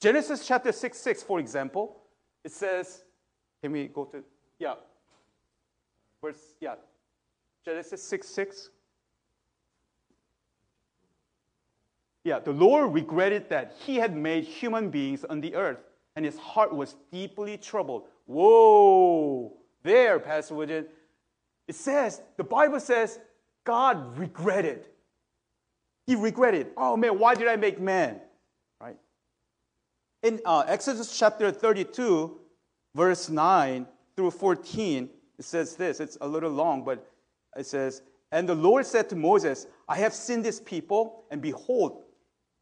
Genesis 0.00 0.46
chapter 0.46 0.72
6 0.72 0.98
6, 0.98 1.22
for 1.22 1.40
example, 1.40 1.96
it 2.44 2.52
says, 2.52 3.02
can 3.62 3.72
we 3.72 3.88
go 3.88 4.04
to, 4.04 4.22
yeah, 4.58 4.74
verse, 6.22 6.54
yeah, 6.60 6.74
Genesis 7.64 8.02
6 8.02 8.26
6. 8.28 8.70
Yeah, 12.24 12.38
the 12.38 12.52
Lord 12.52 12.94
regretted 12.94 13.50
that 13.50 13.74
he 13.84 13.96
had 13.96 14.16
made 14.16 14.44
human 14.44 14.90
beings 14.90 15.24
on 15.24 15.40
the 15.40 15.54
earth, 15.54 15.78
and 16.16 16.24
his 16.24 16.38
heart 16.38 16.74
was 16.74 16.96
deeply 17.12 17.58
troubled. 17.58 18.04
Whoa, 18.26 19.52
there, 19.82 20.18
Pastor 20.18 20.54
Woojin. 20.54 20.86
It 21.68 21.74
says, 21.74 22.20
the 22.36 22.44
Bible 22.44 22.80
says, 22.80 23.18
God 23.64 24.18
regretted. 24.18 24.86
He 26.06 26.14
regretted, 26.14 26.68
oh 26.76 26.96
man, 26.96 27.18
why 27.18 27.34
did 27.34 27.48
I 27.48 27.56
make 27.56 27.80
man? 27.80 28.20
Right? 28.80 28.96
In 30.22 30.40
uh, 30.44 30.64
Exodus 30.66 31.18
chapter 31.18 31.50
32, 31.50 32.38
verse 32.94 33.28
9 33.30 33.86
through 34.16 34.30
14, 34.30 35.08
it 35.38 35.44
says 35.44 35.76
this. 35.76 36.00
It's 36.00 36.18
a 36.20 36.28
little 36.28 36.50
long, 36.50 36.84
but 36.84 37.10
it 37.56 37.66
says, 37.66 38.02
And 38.32 38.48
the 38.48 38.54
Lord 38.54 38.86
said 38.86 39.08
to 39.10 39.16
Moses, 39.16 39.66
I 39.88 39.96
have 39.96 40.14
seen 40.14 40.42
this 40.42 40.60
people, 40.60 41.24
and 41.30 41.40
behold, 41.40 42.02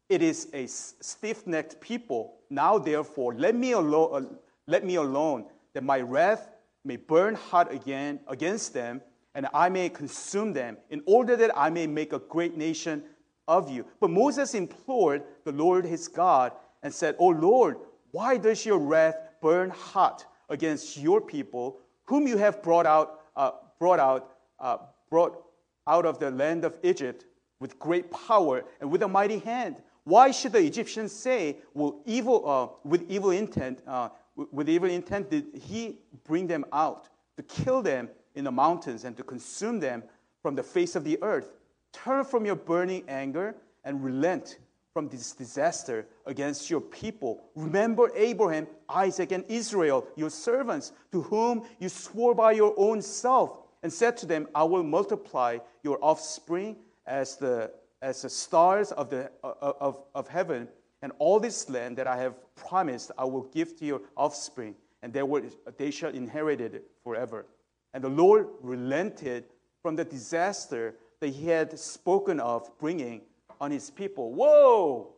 it 0.09 0.21
is 0.21 0.49
a 0.53 0.67
stiff 0.67 1.47
necked 1.47 1.79
people. 1.81 2.35
Now, 2.49 2.77
therefore, 2.77 3.33
let 3.33 3.55
me, 3.55 3.71
alone, 3.71 4.09
uh, 4.13 4.35
let 4.67 4.85
me 4.85 4.95
alone, 4.95 5.45
that 5.73 5.83
my 5.83 6.01
wrath 6.01 6.49
may 6.85 6.97
burn 6.97 7.35
hot 7.35 7.71
again 7.73 8.19
against 8.27 8.73
them, 8.73 9.01
and 9.35 9.47
I 9.53 9.69
may 9.69 9.89
consume 9.89 10.53
them, 10.53 10.77
in 10.89 11.01
order 11.05 11.35
that 11.37 11.57
I 11.57 11.69
may 11.69 11.87
make 11.87 12.13
a 12.13 12.19
great 12.19 12.55
nation 12.55 13.03
of 13.47 13.69
you. 13.69 13.85
But 13.99 14.11
Moses 14.11 14.53
implored 14.53 15.23
the 15.45 15.51
Lord 15.51 15.85
his 15.85 16.07
God 16.07 16.51
and 16.83 16.93
said, 16.93 17.15
O 17.17 17.27
Lord, 17.27 17.77
why 18.11 18.37
does 18.37 18.65
your 18.65 18.77
wrath 18.77 19.15
burn 19.41 19.69
hot 19.71 20.25
against 20.49 20.97
your 20.97 21.19
people, 21.19 21.79
whom 22.05 22.27
you 22.27 22.37
have 22.37 22.61
brought 22.61 22.85
out, 22.85 23.21
uh, 23.35 23.51
brought 23.79 23.99
out, 23.99 24.32
uh, 24.63 24.77
brought 25.09 25.43
out 25.85 26.07
of 26.07 26.17
the 26.17 26.31
land 26.31 26.65
of 26.65 26.79
Egypt 26.81 27.25
with 27.59 27.77
great 27.77 28.09
power 28.09 28.63
and 28.81 28.89
with 28.89 29.03
a 29.03 29.07
mighty 29.07 29.37
hand? 29.37 29.83
Why 30.05 30.31
should 30.31 30.53
the 30.53 30.59
Egyptians 30.59 31.11
say, 31.11 31.57
well, 31.73 32.01
evil, 32.05 32.49
uh, 32.49 32.87
with 32.87 33.09
evil 33.09 33.31
intent, 33.31 33.81
uh, 33.85 34.09
with 34.35 34.67
evil 34.67 34.89
intent 34.89 35.29
did 35.29 35.45
he 35.53 35.99
bring 36.25 36.47
them 36.47 36.65
out 36.73 37.09
to 37.37 37.43
kill 37.43 37.81
them 37.81 38.09
in 38.35 38.45
the 38.45 38.51
mountains 38.51 39.03
and 39.03 39.15
to 39.17 39.23
consume 39.23 39.79
them 39.79 40.03
from 40.41 40.55
the 40.55 40.63
face 40.63 40.95
of 40.95 41.03
the 41.03 41.21
earth? 41.21 41.53
Turn 41.91 42.25
from 42.25 42.45
your 42.45 42.55
burning 42.55 43.03
anger 43.07 43.55
and 43.83 44.03
relent 44.03 44.57
from 44.93 45.09
this 45.09 45.31
disaster 45.31 46.05
against 46.25 46.69
your 46.69 46.81
people. 46.81 47.45
Remember 47.55 48.11
Abraham, 48.15 48.67
Isaac, 48.89 49.31
and 49.31 49.43
Israel, 49.47 50.07
your 50.15 50.29
servants, 50.29 50.91
to 51.11 51.21
whom 51.21 51.65
you 51.79 51.89
swore 51.89 52.35
by 52.35 52.51
your 52.51 52.73
own 52.77 53.01
self, 53.01 53.62
and 53.83 53.93
said 53.93 54.17
to 54.17 54.25
them, 54.25 54.47
I 54.55 54.63
will 54.63 54.83
multiply 54.83 55.59
your 55.83 55.99
offspring 56.01 56.77
as 57.05 57.37
the 57.37 57.71
as 58.03 58.21
the 58.21 58.29
stars 58.29 58.91
of, 58.91 59.09
the, 59.09 59.31
uh, 59.45 59.53
of, 59.79 60.03
of 60.13 60.27
heaven 60.27 60.67
and 61.01 61.13
all 61.19 61.39
this 61.39 61.69
land 61.69 61.97
that 61.97 62.05
I 62.05 62.17
have 62.17 62.35
promised 62.55 63.11
I 63.17 63.23
will 63.23 63.43
give 63.53 63.77
to 63.77 63.85
your 63.85 64.01
offspring, 64.17 64.75
and 65.01 65.13
they, 65.13 65.23
will, 65.23 65.41
they 65.77 65.89
shall 65.89 66.11
inherit 66.11 66.59
it 66.59 66.85
forever. 67.03 67.45
And 67.93 68.03
the 68.03 68.09
Lord 68.09 68.47
relented 68.61 69.45
from 69.81 69.95
the 69.95 70.03
disaster 70.03 70.95
that 71.21 71.29
he 71.29 71.47
had 71.47 71.77
spoken 71.79 72.41
of 72.41 72.69
bringing 72.77 73.21
on 73.61 73.71
his 73.71 73.89
people. 73.89 74.33
Whoa! 74.33 75.13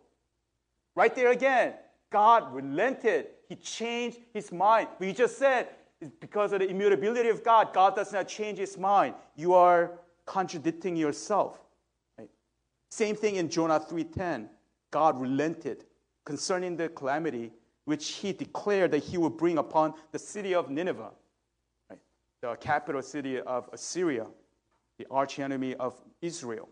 Right 0.96 1.16
there 1.16 1.32
again. 1.32 1.74
God 2.12 2.54
relented. 2.54 3.28
He 3.50 3.56
changed 3.56 4.20
his 4.32 4.52
mind. 4.52 4.90
We 5.00 5.12
just 5.12 5.38
said 5.38 5.70
because 6.20 6.54
of 6.54 6.60
the 6.60 6.70
immutability 6.70 7.30
of 7.30 7.44
God, 7.44 7.74
God 7.74 7.96
does 7.96 8.12
not 8.12 8.28
change 8.28 8.58
his 8.58 8.78
mind. 8.78 9.16
You 9.36 9.54
are 9.54 10.00
contradicting 10.26 10.96
yourself. 10.96 11.60
Right? 12.18 12.30
Same 12.90 13.16
thing 13.16 13.36
in 13.36 13.50
Jonah 13.50 13.80
3:10. 13.80 14.50
God 14.92 15.20
relented 15.20 15.86
concerning 16.26 16.76
the 16.76 16.90
calamity 16.90 17.54
which 17.86 18.08
he 18.10 18.34
declared 18.34 18.92
that 18.92 19.04
he 19.04 19.18
would 19.18 19.38
bring 19.38 19.58
upon 19.58 19.94
the 20.12 20.20
city 20.20 20.56
of 20.56 20.70
Nineveh, 20.70 21.12
right? 21.90 22.00
the 22.42 22.56
capital 22.56 23.02
city 23.02 23.40
of 23.40 23.70
Assyria, 23.72 24.28
the 24.98 25.06
archenemy 25.12 25.76
of 25.76 26.02
Israel. 26.22 26.68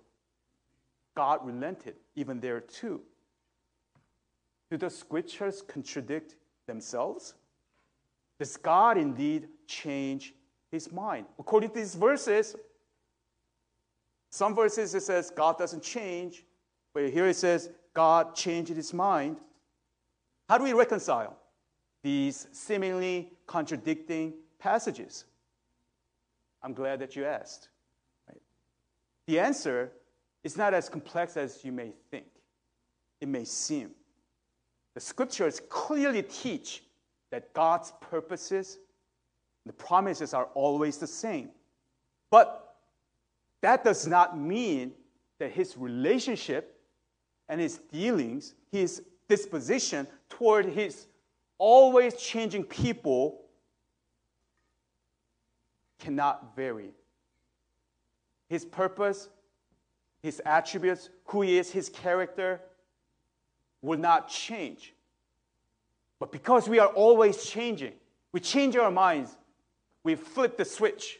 God 1.15 1.45
relented 1.45 1.95
even 2.15 2.39
there 2.39 2.59
too. 2.59 3.01
Do 4.71 4.77
the 4.77 4.89
scriptures 4.89 5.61
contradict 5.61 6.35
themselves? 6.65 7.35
Does 8.43 8.57
God 8.57 8.97
indeed 8.97 9.47
change 9.67 10.33
his 10.69 10.91
mind? 10.91 11.27
According 11.39 11.69
to 11.69 11.75
these 11.75 11.95
verses, 11.95 12.57
some 14.31 14.53
verses 14.53 14.93
it 14.93 15.03
says 15.03 15.31
God 15.33 15.57
doesn't 15.57 15.81
change, 15.81 16.43
but 16.93 17.09
here 17.09 17.25
it 17.25 17.37
says 17.37 17.69
God 17.93 18.35
changed 18.35 18.73
his 18.73 18.93
mind. 18.93 19.37
How 20.49 20.57
do 20.57 20.65
we 20.65 20.73
reconcile 20.73 21.37
these 22.03 22.47
seemingly 22.51 23.31
contradicting 23.47 24.33
passages? 24.59 25.23
I'm 26.61 26.73
glad 26.73 26.99
that 26.99 27.15
you 27.15 27.23
asked. 27.23 27.69
Right? 28.27 28.41
The 29.25 29.39
answer 29.39 29.93
is 30.43 30.57
not 30.57 30.73
as 30.73 30.89
complex 30.89 31.37
as 31.37 31.63
you 31.63 31.71
may 31.71 31.93
think, 32.11 32.27
it 33.21 33.29
may 33.29 33.45
seem. 33.45 33.91
The 34.95 34.99
scriptures 34.99 35.61
clearly 35.69 36.23
teach 36.23 36.83
that 37.33 37.51
God's 37.55 37.91
purposes, 37.99 38.77
the 39.65 39.73
promises 39.73 40.35
are 40.35 40.49
always 40.53 40.97
the 40.97 41.07
same. 41.07 41.49
But 42.29 42.75
that 43.61 43.83
does 43.83 44.05
not 44.05 44.37
mean 44.37 44.91
that 45.39 45.49
his 45.49 45.75
relationship 45.75 46.79
and 47.49 47.59
his 47.59 47.79
dealings, 47.91 48.53
his 48.71 49.01
disposition 49.27 50.05
toward 50.29 50.67
his 50.67 51.07
always 51.57 52.13
changing 52.17 52.65
people 52.65 53.41
cannot 55.97 56.55
vary. 56.55 56.91
His 58.47 58.63
purpose, 58.63 59.27
his 60.21 60.39
attributes, 60.45 61.09
who 61.25 61.41
he 61.41 61.57
is, 61.57 61.71
his 61.71 61.89
character, 61.89 62.61
will 63.81 63.97
not 63.97 64.29
change. 64.29 64.93
But 66.19 66.31
because 66.31 66.69
we 66.69 66.79
are 66.79 66.87
always 66.87 67.45
changing, 67.45 67.93
we 68.31 68.39
change 68.39 68.75
our 68.75 68.91
minds, 68.91 69.35
we 70.03 70.15
flip 70.15 70.57
the 70.57 70.65
switch 70.65 71.19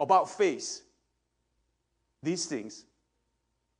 about 0.00 0.30
face, 0.30 0.82
these 2.22 2.46
things. 2.46 2.84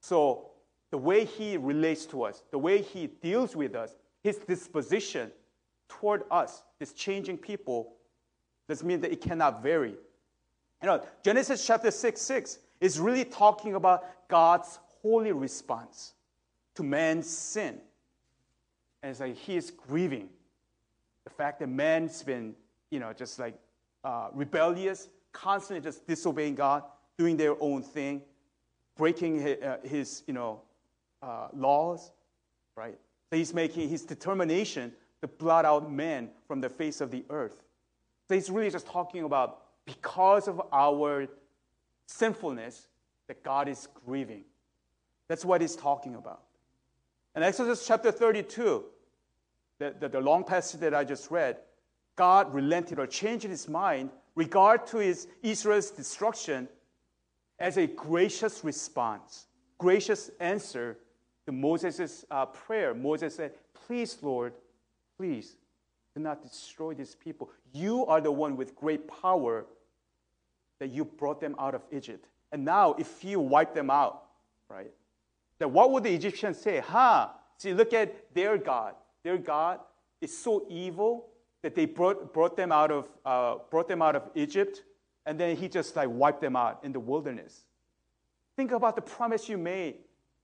So, 0.00 0.48
the 0.90 0.98
way 0.98 1.24
he 1.24 1.56
relates 1.56 2.04
to 2.06 2.22
us, 2.24 2.42
the 2.50 2.58
way 2.58 2.82
he 2.82 3.06
deals 3.06 3.56
with 3.56 3.74
us, 3.74 3.96
his 4.22 4.36
disposition 4.36 5.32
toward 5.88 6.24
us, 6.30 6.62
this 6.78 6.92
changing 6.92 7.38
people, 7.38 7.94
does 8.68 8.84
mean 8.84 9.00
that 9.00 9.12
it 9.12 9.20
cannot 9.20 9.62
vary. 9.62 9.94
You 10.82 10.86
know, 10.86 11.02
Genesis 11.24 11.66
chapter 11.66 11.90
6 11.90 12.20
6 12.20 12.58
is 12.80 12.98
really 12.98 13.24
talking 13.24 13.74
about 13.74 14.28
God's 14.28 14.78
holy 15.02 15.32
response 15.32 16.14
to 16.74 16.82
man's 16.82 17.28
sin. 17.28 17.80
And 19.02 19.10
it's 19.10 19.20
like 19.20 19.36
he 19.36 19.56
is 19.56 19.70
grieving 19.70 20.28
the 21.24 21.30
fact 21.30 21.60
that 21.60 21.68
man's 21.68 22.22
been, 22.22 22.54
you 22.90 23.00
know, 23.00 23.12
just 23.12 23.38
like 23.38 23.54
uh, 24.04 24.28
rebellious, 24.32 25.08
constantly 25.32 25.82
just 25.82 26.06
disobeying 26.06 26.54
God, 26.54 26.82
doing 27.18 27.36
their 27.36 27.60
own 27.60 27.82
thing, 27.82 28.22
breaking 28.96 29.40
his, 29.40 29.62
uh, 29.62 29.76
his 29.84 30.22
you 30.26 30.34
know, 30.34 30.60
uh, 31.22 31.48
laws, 31.52 32.10
right? 32.76 32.98
So 33.30 33.36
he's 33.36 33.54
making 33.54 33.88
his 33.88 34.02
determination 34.02 34.92
to 35.20 35.28
blot 35.28 35.64
out 35.64 35.90
man 35.90 36.30
from 36.46 36.60
the 36.60 36.68
face 36.68 37.00
of 37.00 37.10
the 37.10 37.24
earth. 37.30 37.62
So 38.28 38.34
he's 38.34 38.50
really 38.50 38.70
just 38.70 38.86
talking 38.86 39.24
about 39.24 39.62
because 39.84 40.48
of 40.48 40.60
our 40.72 41.26
sinfulness 42.06 42.88
that 43.28 43.42
God 43.42 43.68
is 43.68 43.88
grieving. 44.04 44.44
That's 45.28 45.44
what 45.44 45.60
he's 45.60 45.76
talking 45.76 46.14
about. 46.14 46.42
In 47.34 47.42
Exodus 47.42 47.86
chapter 47.86 48.12
32, 48.12 48.84
the, 49.78 49.94
the, 49.98 50.08
the 50.08 50.20
long 50.20 50.44
passage 50.44 50.80
that 50.80 50.94
I 50.94 51.02
just 51.02 51.30
read, 51.30 51.56
God 52.14 52.52
relented 52.54 52.98
or 52.98 53.06
changed 53.06 53.46
his 53.46 53.68
mind 53.68 54.10
regard 54.34 54.86
to 54.88 54.98
his 54.98 55.28
Israel's 55.42 55.90
destruction 55.90 56.68
as 57.58 57.78
a 57.78 57.86
gracious 57.86 58.62
response, 58.64 59.46
gracious 59.78 60.30
answer 60.40 60.98
to 61.46 61.52
Moses' 61.52 62.24
uh, 62.30 62.46
prayer. 62.46 62.92
Moses 62.92 63.34
said, 63.34 63.52
Please, 63.86 64.18
Lord, 64.20 64.52
please 65.16 65.56
do 66.14 66.20
not 66.20 66.42
destroy 66.42 66.92
these 66.92 67.14
people. 67.14 67.50
You 67.72 68.04
are 68.06 68.20
the 68.20 68.30
one 68.30 68.56
with 68.56 68.76
great 68.76 69.08
power 69.08 69.64
that 70.80 70.90
you 70.90 71.04
brought 71.04 71.40
them 71.40 71.56
out 71.58 71.74
of 71.74 71.82
Egypt. 71.90 72.26
And 72.50 72.64
now, 72.64 72.94
if 72.98 73.24
you 73.24 73.40
wipe 73.40 73.74
them 73.74 73.88
out, 73.88 74.24
right, 74.68 74.90
then 75.62 75.72
what 75.72 75.92
would 75.92 76.02
the 76.02 76.12
Egyptians 76.12 76.58
say? 76.58 76.80
Ha! 76.80 77.32
See, 77.56 77.72
look 77.72 77.92
at 77.92 78.34
their 78.34 78.58
God. 78.58 78.94
Their 79.22 79.38
God 79.38 79.78
is 80.20 80.36
so 80.36 80.66
evil 80.68 81.28
that 81.62 81.76
they 81.76 81.86
brought, 81.86 82.34
brought, 82.34 82.56
them 82.56 82.72
out 82.72 82.90
of, 82.90 83.08
uh, 83.24 83.58
brought 83.70 83.86
them 83.86 84.02
out 84.02 84.16
of 84.16 84.28
Egypt, 84.34 84.82
and 85.24 85.38
then 85.38 85.56
he 85.56 85.68
just 85.68 85.94
like 85.94 86.08
wiped 86.10 86.40
them 86.40 86.56
out 86.56 86.80
in 86.82 86.92
the 86.92 86.98
wilderness. 86.98 87.60
Think 88.56 88.72
about 88.72 88.96
the 88.96 89.02
promise 89.02 89.48
you 89.48 89.56
made 89.56 89.98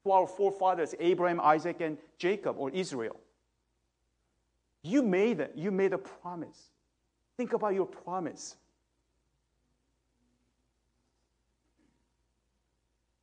to 0.04 0.12
our 0.12 0.28
forefathers, 0.28 0.94
Abraham, 1.00 1.40
Isaac, 1.40 1.80
and 1.80 1.98
Jacob, 2.16 2.54
or 2.56 2.70
Israel. 2.70 3.18
You 4.84 5.02
made 5.02 5.40
it. 5.40 5.52
You 5.56 5.72
made 5.72 5.92
a 5.92 5.98
promise. 5.98 6.70
Think 7.36 7.54
about 7.54 7.74
your 7.74 7.86
promise. 7.86 8.54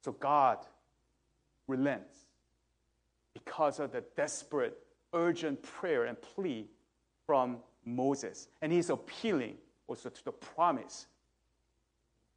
So 0.01 0.11
God 0.11 0.57
relents 1.67 2.25
because 3.33 3.79
of 3.79 3.91
the 3.91 4.03
desperate, 4.15 4.77
urgent 5.13 5.61
prayer 5.61 6.05
and 6.05 6.19
plea 6.21 6.67
from 7.25 7.57
Moses. 7.85 8.47
And 8.61 8.71
he's 8.71 8.89
appealing 8.89 9.57
also 9.87 10.09
to 10.09 10.25
the 10.25 10.31
promise 10.31 11.07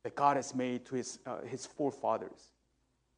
that 0.02 0.14
God 0.14 0.36
has 0.36 0.54
made 0.54 0.84
to 0.86 0.94
his, 0.94 1.18
uh, 1.26 1.40
his 1.42 1.66
forefathers. 1.66 2.52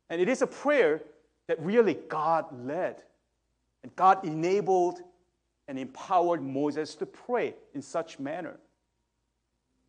And 0.08 0.20
it 0.20 0.28
is 0.28 0.42
a 0.42 0.46
prayer 0.46 1.02
that 1.46 1.60
really 1.60 1.94
God 1.94 2.46
led. 2.66 3.02
And 3.82 3.94
God 3.96 4.24
enabled 4.24 5.00
and 5.68 5.78
empowered 5.78 6.42
Moses 6.42 6.94
to 6.96 7.06
pray 7.06 7.54
in 7.74 7.82
such 7.82 8.18
manner. 8.18 8.58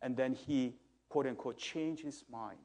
And 0.00 0.16
then 0.16 0.34
he, 0.34 0.74
quote 1.08 1.26
unquote, 1.26 1.58
changed 1.58 2.04
his 2.04 2.24
mind. 2.30 2.58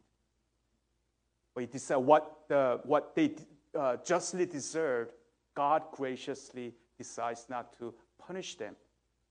What, 1.65 2.39
the, 2.47 2.79
what 2.83 3.15
they 3.15 3.35
uh, 3.77 3.97
justly 4.05 4.45
deserved, 4.45 5.11
God 5.55 5.83
graciously 5.91 6.73
decides 6.97 7.47
not 7.49 7.77
to 7.79 7.93
punish 8.19 8.55
them 8.55 8.75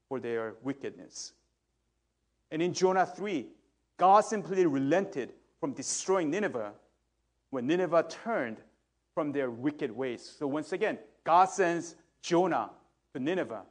for 0.09 0.21
their 0.21 0.55
wickedness. 0.63 1.33
And 2.51 2.63
in 2.63 2.73
Jonah 2.73 3.07
3, 3.07 3.47
God 3.97 4.25
simply 4.25 4.67
relented 4.67 5.33
from 5.61 5.73
destroying 5.73 6.31
Nineveh 6.31 6.73
when 7.51 7.67
Nineveh 7.67 8.07
turned 8.09 8.59
from 9.15 9.33
their 9.33 9.51
wicked 9.51 9.91
ways. 9.91 10.37
So 10.39 10.47
once 10.47 10.73
again, 10.73 10.99
God 11.25 11.47
sends 11.47 11.97
Jonah 12.23 12.71
to 13.15 13.21
Nineveh, 13.21 13.63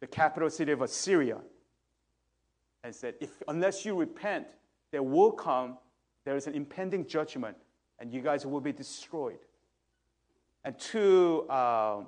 the 0.00 0.06
capital 0.06 0.50
city 0.50 0.72
of 0.72 0.82
Assyria, 0.82 1.38
and 2.82 2.94
said, 2.94 3.14
if, 3.20 3.30
unless 3.48 3.84
you 3.84 3.94
repent, 3.94 4.46
there 4.90 5.02
will 5.02 5.32
come, 5.32 5.78
there 6.24 6.36
is 6.36 6.46
an 6.46 6.54
impending 6.54 7.06
judgment, 7.06 7.56
and 7.98 8.12
you 8.12 8.20
guys 8.20 8.44
will 8.44 8.60
be 8.60 8.72
destroyed. 8.72 9.38
And 10.64 10.78
to 10.78 11.46
uh, 11.48 12.00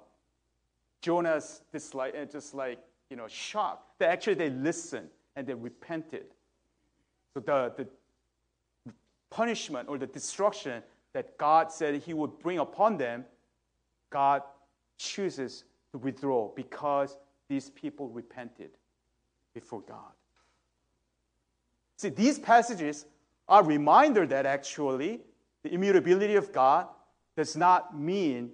Jonah's 1.03 1.62
dislike, 1.72 2.14
uh, 2.20 2.25
just 2.25 2.55
like, 2.55 2.79
you 3.11 3.16
know, 3.16 3.29
shock, 3.29 3.87
that 3.99 4.09
actually 4.11 4.35
they 4.35 4.51
listened 4.51 5.09
and 5.37 5.46
they 5.46 5.55
repented. 5.55 6.27
So 7.35 7.40
the, 7.40 7.72
the 7.77 8.92
punishment 9.31 9.88
or 9.88 9.99
the 9.99 10.07
destruction 10.07 10.83
that 11.12 11.37
God 11.38 11.70
said 11.70 11.94
He 12.03 12.14
would 12.14 12.38
bring 12.38 12.59
upon 12.59 12.96
them, 12.96 13.25
God 14.11 14.42
chooses 14.99 15.64
to 15.92 15.99
withdraw 15.99 16.49
because 16.55 17.18
these 17.49 17.70
people 17.70 18.09
repented 18.09 18.70
before 19.55 19.83
God. 19.83 20.12
See, 21.99 22.09
these 22.09 22.38
passages 22.38 23.07
are 23.49 23.62
a 23.62 23.64
reminder 23.64 24.27
that 24.27 24.44
actually 24.46 25.20
the 25.66 25.74
immutability 25.74 26.37
of 26.37 26.52
God 26.52 26.87
does 27.37 27.57
not 27.57 27.98
mean 27.98 28.52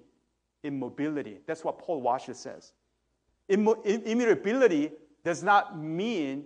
immobility. 0.63 1.37
That's 1.45 1.63
what 1.63 1.77
Paul 1.77 2.01
Washer 2.01 2.33
says. 2.33 2.73
immutability 3.47 4.91
does 5.23 5.43
not 5.43 5.77
mean 5.77 6.45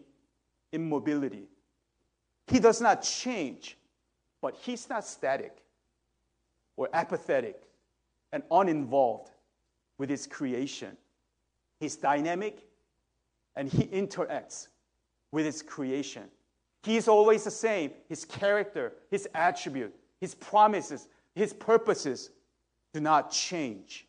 immobility. 0.73 1.47
He 2.47 2.59
does 2.59 2.81
not 2.81 3.01
change, 3.01 3.77
but 4.41 4.55
he's 4.55 4.89
not 4.89 5.05
static 5.05 5.63
or 6.75 6.89
apathetic 6.91 7.61
and 8.33 8.43
uninvolved 8.51 9.31
with 9.97 10.09
his 10.09 10.27
creation. 10.27 10.97
He's 11.79 11.95
dynamic 11.95 12.67
and 13.55 13.69
he 13.69 13.85
interacts 13.85 14.67
with 15.31 15.45
his 15.45 15.61
creation. 15.61 16.23
He's 16.83 17.07
always 17.07 17.45
the 17.45 17.51
same. 17.51 17.91
His 18.09 18.25
character, 18.25 18.93
his 19.09 19.29
attribute, 19.33 19.95
his 20.19 20.35
promises, 20.35 21.07
his 21.35 21.53
purposes 21.53 22.31
do 22.93 22.99
not 22.99 23.31
change. 23.31 24.07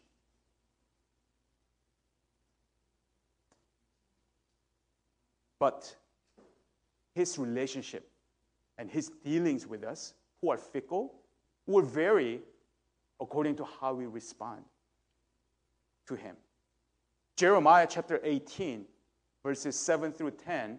But 5.58 5.94
his 7.14 7.38
relationship 7.38 8.08
and 8.78 8.90
his 8.90 9.10
dealings 9.24 9.66
with 9.66 9.82
us, 9.82 10.14
who 10.40 10.50
are 10.50 10.56
fickle, 10.56 11.14
will 11.66 11.82
vary 11.82 12.40
according 13.20 13.56
to 13.56 13.66
how 13.80 13.92
we 13.92 14.06
respond 14.06 14.62
to 16.06 16.14
him. 16.14 16.36
Jeremiah 17.36 17.86
chapter 17.88 18.20
18, 18.22 18.84
verses 19.44 19.76
7 19.76 20.12
through 20.12 20.30
10. 20.30 20.78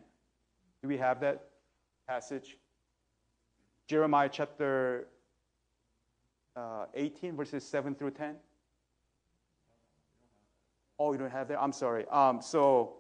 Do 0.82 0.88
we 0.88 0.98
have 0.98 1.20
that 1.20 1.44
passage? 2.08 2.58
Jeremiah 3.88 4.30
chapter 4.32 5.08
uh, 6.60 6.86
18, 6.94 7.36
verses 7.36 7.64
7 7.64 7.96
through 7.96 8.12
10. 8.12 8.36
Oh, 11.00 11.14
you 11.14 11.18
don't 11.18 11.32
have 11.32 11.48
that? 11.48 11.62
I'm 11.62 11.72
sorry. 11.72 12.06
Um, 12.10 12.42
so, 12.42 12.96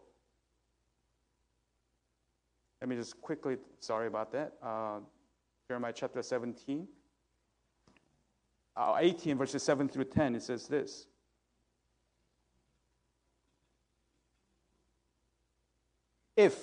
let 2.80 2.89
me 2.89 2.95
just 2.95 3.19
quickly, 3.19 3.58
sorry 3.80 4.08
about 4.08 4.32
that. 4.32 4.54
Uh, 4.63 5.00
Jeremiah 5.67 5.91
chapter 5.93 6.24
17, 6.24 6.88
uh, 8.78 8.95
18, 8.98 9.38
verses 9.38 9.62
7 9.62 9.89
through 9.89 10.06
10, 10.06 10.36
it 10.36 10.43
says 10.43 10.67
this. 10.67 11.08
If 16.38 16.56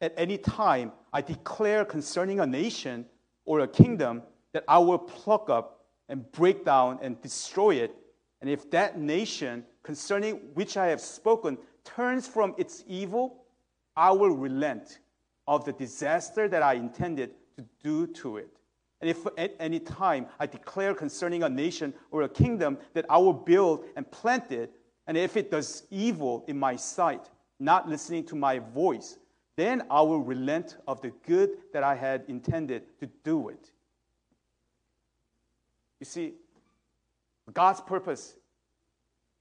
at 0.00 0.12
any 0.16 0.36
time 0.36 0.90
I 1.12 1.22
declare 1.22 1.84
concerning 1.84 2.40
a 2.40 2.46
nation 2.46 3.06
or 3.44 3.60
a 3.60 3.68
kingdom 3.68 4.24
that 4.52 4.64
I 4.66 4.78
will 4.78 4.98
pluck 4.98 5.48
up 5.48 5.81
and 6.12 6.30
break 6.30 6.62
down 6.62 6.98
and 7.00 7.20
destroy 7.22 7.76
it, 7.76 7.96
and 8.42 8.50
if 8.50 8.70
that 8.70 8.98
nation 8.98 9.64
concerning 9.82 10.34
which 10.52 10.76
I 10.76 10.88
have 10.88 11.00
spoken 11.00 11.56
turns 11.84 12.28
from 12.28 12.54
its 12.58 12.84
evil, 12.86 13.44
I 13.96 14.12
will 14.12 14.36
relent 14.36 14.98
of 15.48 15.64
the 15.64 15.72
disaster 15.72 16.48
that 16.48 16.62
I 16.62 16.74
intended 16.74 17.30
to 17.56 17.64
do 17.82 18.06
to 18.08 18.36
it. 18.36 18.50
And 19.00 19.08
if 19.08 19.26
at 19.38 19.56
any 19.58 19.80
time 19.80 20.26
I 20.38 20.46
declare 20.46 20.94
concerning 20.94 21.44
a 21.44 21.48
nation 21.48 21.94
or 22.10 22.22
a 22.22 22.28
kingdom 22.28 22.76
that 22.92 23.06
I 23.08 23.16
will 23.16 23.32
build 23.32 23.86
and 23.96 24.08
plant 24.10 24.52
it, 24.52 24.70
and 25.06 25.16
if 25.16 25.38
it 25.38 25.50
does 25.50 25.84
evil 25.90 26.44
in 26.46 26.58
my 26.58 26.76
sight, 26.76 27.30
not 27.58 27.88
listening 27.88 28.24
to 28.26 28.36
my 28.36 28.58
voice, 28.58 29.16
then 29.56 29.82
I 29.90 30.02
will 30.02 30.20
relent 30.20 30.76
of 30.86 31.00
the 31.00 31.12
good 31.26 31.52
that 31.72 31.82
I 31.82 31.94
had 31.94 32.24
intended 32.28 32.98
to 33.00 33.06
do 33.24 33.48
it. 33.48 33.71
You 36.02 36.06
see, 36.06 36.32
God's 37.54 37.80
purpose 37.80 38.34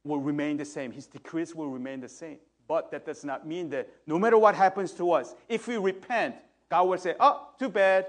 will 0.03 0.19
remain 0.19 0.57
the 0.57 0.65
same, 0.65 0.91
His 0.91 1.07
decrees 1.07 1.55
will 1.55 1.69
remain 1.69 2.01
the 2.01 2.07
same. 2.07 2.37
But 2.67 2.91
that 2.91 3.03
does 3.03 3.25
not 3.25 3.47
mean 3.47 3.67
that 3.71 3.89
no 4.05 4.19
matter 4.19 4.37
what 4.37 4.53
happens 4.53 4.91
to 4.91 5.11
us, 5.11 5.33
if 5.49 5.67
we 5.67 5.77
repent, 5.77 6.35
God 6.69 6.83
will 6.83 6.99
say, 6.99 7.15
Oh, 7.19 7.47
too 7.57 7.67
bad. 7.67 8.05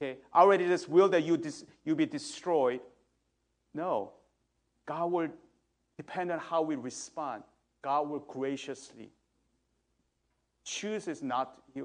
Okay, 0.00 0.18
I 0.32 0.42
already 0.42 0.68
just 0.68 0.88
will 0.88 1.08
that 1.08 1.24
you, 1.24 1.36
dis- 1.36 1.64
you 1.84 1.96
be 1.96 2.06
destroyed. 2.06 2.78
No. 3.74 4.12
God 4.86 5.10
will 5.10 5.28
depend 5.96 6.30
on 6.30 6.38
how 6.38 6.62
we 6.62 6.76
respond. 6.76 7.42
God 7.82 8.08
will 8.08 8.20
graciously 8.20 9.10
chooses 10.62 11.24
not, 11.24 11.58
he, 11.74 11.82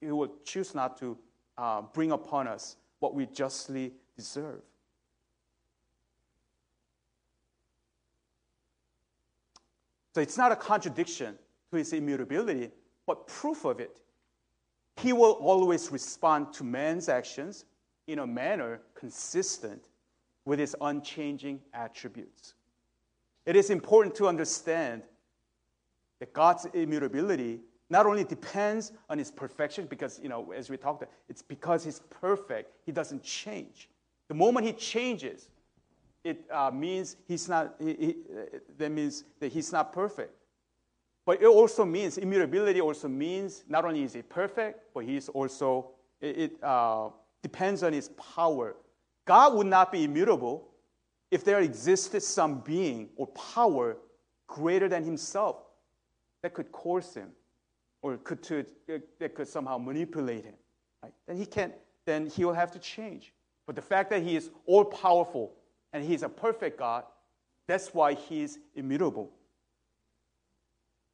he 0.00 0.12
will 0.12 0.30
choose 0.44 0.76
not 0.76 0.96
to 0.98 1.18
uh, 1.58 1.82
bring 1.92 2.12
upon 2.12 2.46
us 2.46 2.76
what 3.00 3.16
we 3.16 3.26
justly 3.26 3.94
deserve. 4.16 4.62
So 10.16 10.22
it's 10.22 10.38
not 10.38 10.50
a 10.50 10.56
contradiction 10.56 11.36
to 11.70 11.76
his 11.76 11.92
immutability, 11.92 12.70
but 13.06 13.26
proof 13.26 13.66
of 13.66 13.80
it. 13.80 14.00
He 14.96 15.12
will 15.12 15.32
always 15.32 15.92
respond 15.92 16.54
to 16.54 16.64
man's 16.64 17.10
actions 17.10 17.66
in 18.06 18.20
a 18.20 18.26
manner 18.26 18.80
consistent 18.94 19.90
with 20.46 20.58
his 20.58 20.74
unchanging 20.80 21.60
attributes. 21.74 22.54
It 23.44 23.56
is 23.56 23.68
important 23.68 24.14
to 24.14 24.26
understand 24.26 25.02
that 26.20 26.32
God's 26.32 26.64
immutability 26.72 27.60
not 27.90 28.06
only 28.06 28.24
depends 28.24 28.92
on 29.10 29.18
his 29.18 29.30
perfection, 29.30 29.84
because, 29.84 30.18
you 30.22 30.30
know, 30.30 30.50
as 30.50 30.70
we 30.70 30.78
talked, 30.78 31.04
it's 31.28 31.42
because 31.42 31.84
he's 31.84 32.00
perfect, 32.08 32.72
he 32.86 32.90
doesn't 32.90 33.22
change. 33.22 33.90
The 34.28 34.34
moment 34.34 34.64
he 34.64 34.72
changes, 34.72 35.50
it 36.26 36.44
uh, 36.50 36.70
means 36.72 37.16
he's 37.28 37.48
not, 37.48 37.74
he, 37.78 37.94
he, 37.94 38.16
uh, 38.30 38.58
that 38.78 38.90
means 38.90 39.24
that 39.40 39.52
he's 39.52 39.72
not 39.72 39.92
perfect. 39.92 40.32
But 41.24 41.40
it 41.42 41.46
also 41.46 41.84
means, 41.84 42.18
immutability 42.18 42.80
also 42.80 43.08
means 43.08 43.64
not 43.68 43.84
only 43.84 44.02
is 44.02 44.12
he 44.12 44.22
perfect, 44.22 44.80
but 44.94 45.04
he's 45.04 45.28
also, 45.28 45.90
it, 46.20 46.38
it 46.38 46.64
uh, 46.64 47.10
depends 47.42 47.82
on 47.82 47.92
his 47.92 48.10
power. 48.10 48.76
God 49.24 49.54
would 49.54 49.66
not 49.66 49.92
be 49.92 50.04
immutable 50.04 50.68
if 51.30 51.44
there 51.44 51.60
existed 51.60 52.22
some 52.22 52.60
being 52.60 53.08
or 53.16 53.26
power 53.28 53.96
greater 54.46 54.88
than 54.88 55.04
himself 55.04 55.56
that 56.42 56.54
could 56.54 56.70
coerce 56.72 57.14
him 57.14 57.30
or 58.02 58.16
could 58.18 58.42
to, 58.44 58.64
that 59.18 59.34
could 59.34 59.48
somehow 59.48 59.78
manipulate 59.78 60.44
him. 60.44 60.54
Right? 61.02 61.12
Then 61.26 61.36
he 61.36 61.46
can't, 61.46 61.74
then 62.04 62.26
he 62.26 62.44
will 62.44 62.54
have 62.54 62.70
to 62.72 62.78
change. 62.78 63.32
But 63.66 63.74
the 63.74 63.82
fact 63.82 64.10
that 64.10 64.22
he 64.22 64.36
is 64.36 64.50
all 64.64 64.84
powerful 64.84 65.52
and 65.96 66.04
he's 66.04 66.22
a 66.22 66.28
perfect 66.28 66.78
God, 66.78 67.04
that's 67.66 67.94
why 67.94 68.12
he's 68.12 68.58
immutable. 68.74 69.30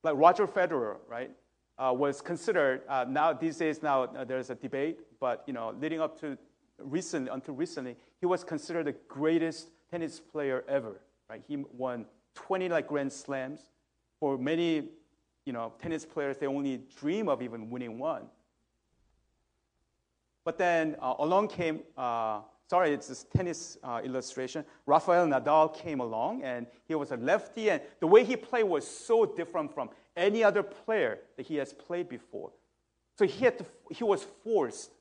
Like 0.02 0.16
Roger 0.16 0.48
Federer, 0.48 0.96
right, 1.08 1.30
uh, 1.78 1.94
was 1.96 2.20
considered, 2.20 2.82
uh, 2.88 3.06
now 3.08 3.32
these 3.32 3.58
days 3.58 3.80
now 3.80 4.02
uh, 4.02 4.24
there's 4.24 4.50
a 4.50 4.56
debate, 4.56 4.98
but 5.20 5.44
you 5.46 5.52
know, 5.52 5.72
leading 5.80 6.00
up 6.00 6.20
to 6.20 6.36
recently, 6.80 7.30
until 7.30 7.54
recently, 7.54 7.94
he 8.18 8.26
was 8.26 8.42
considered 8.42 8.86
the 8.86 8.96
greatest 9.06 9.68
tennis 9.88 10.18
player 10.18 10.64
ever, 10.66 11.00
right? 11.30 11.42
He 11.46 11.58
won 11.74 12.04
20 12.34 12.68
like 12.68 12.88
Grand 12.88 13.12
Slams. 13.12 13.60
For 14.18 14.36
many 14.36 14.88
you 15.46 15.52
know, 15.52 15.74
tennis 15.80 16.04
players, 16.04 16.38
they 16.38 16.46
only 16.48 16.80
dream 16.98 17.28
of 17.28 17.40
even 17.40 17.70
winning 17.70 18.00
one. 18.00 18.24
But 20.44 20.58
then 20.58 20.96
uh, 21.00 21.14
along 21.20 21.48
came, 21.48 21.82
uh, 21.96 22.40
sorry, 22.72 22.94
it's 22.94 23.08
this 23.08 23.26
tennis 23.36 23.76
uh, 23.84 24.00
illustration. 24.02 24.64
Rafael 24.86 25.26
Nadal 25.26 25.76
came 25.76 26.00
along, 26.00 26.42
and 26.42 26.66
he 26.88 26.94
was 26.94 27.12
a 27.12 27.18
lefty, 27.18 27.68
and 27.68 27.82
the 28.00 28.06
way 28.06 28.24
he 28.24 28.34
played 28.34 28.64
was 28.64 28.88
so 28.88 29.26
different 29.26 29.74
from 29.74 29.90
any 30.16 30.42
other 30.42 30.62
player 30.62 31.18
that 31.36 31.44
he 31.44 31.56
has 31.56 31.74
played 31.74 32.08
before. 32.08 32.50
So 33.18 33.26
he, 33.26 33.44
had 33.44 33.58
to, 33.58 33.66
he 33.90 34.04
was 34.04 34.26
forced 34.42 34.88
to 34.88 34.96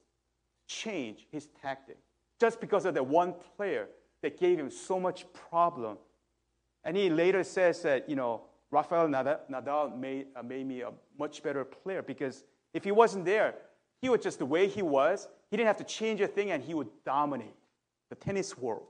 change 0.68 1.26
his 1.32 1.48
tactic 1.62 1.98
just 2.42 2.60
because 2.60 2.84
of 2.84 2.94
that 2.94 3.06
one 3.06 3.36
player 3.56 3.88
that 4.22 4.38
gave 4.38 4.60
him 4.60 4.70
so 4.70 5.00
much 5.00 5.26
problem. 5.50 5.98
And 6.84 6.98
he 6.98 7.10
later 7.10 7.42
says 7.42 7.82
that, 7.84 8.10
you 8.10 8.18
know, 8.18 8.42
Rafael 8.70 9.08
Nadal 9.08 9.98
made, 9.98 10.28
uh, 10.36 10.44
made 10.44 10.68
me 10.68 10.82
a 10.82 10.92
much 11.18 11.42
better 11.42 11.64
player 11.64 12.02
because 12.02 12.44
if 12.74 12.84
he 12.84 12.92
wasn't 12.92 13.24
there, 13.24 13.56
he 14.02 14.10
was 14.10 14.20
just 14.20 14.40
the 14.40 14.46
way 14.46 14.68
he 14.68 14.82
was. 14.82 15.30
He 15.50 15.56
didn't 15.56 15.68
have 15.68 15.78
to 15.78 15.86
change 15.86 16.20
a 16.20 16.28
thing 16.28 16.52
and 16.52 16.62
he 16.62 16.74
would 16.74 16.90
dominate 17.06 17.56
the 18.12 18.16
tennis 18.16 18.58
world. 18.58 18.90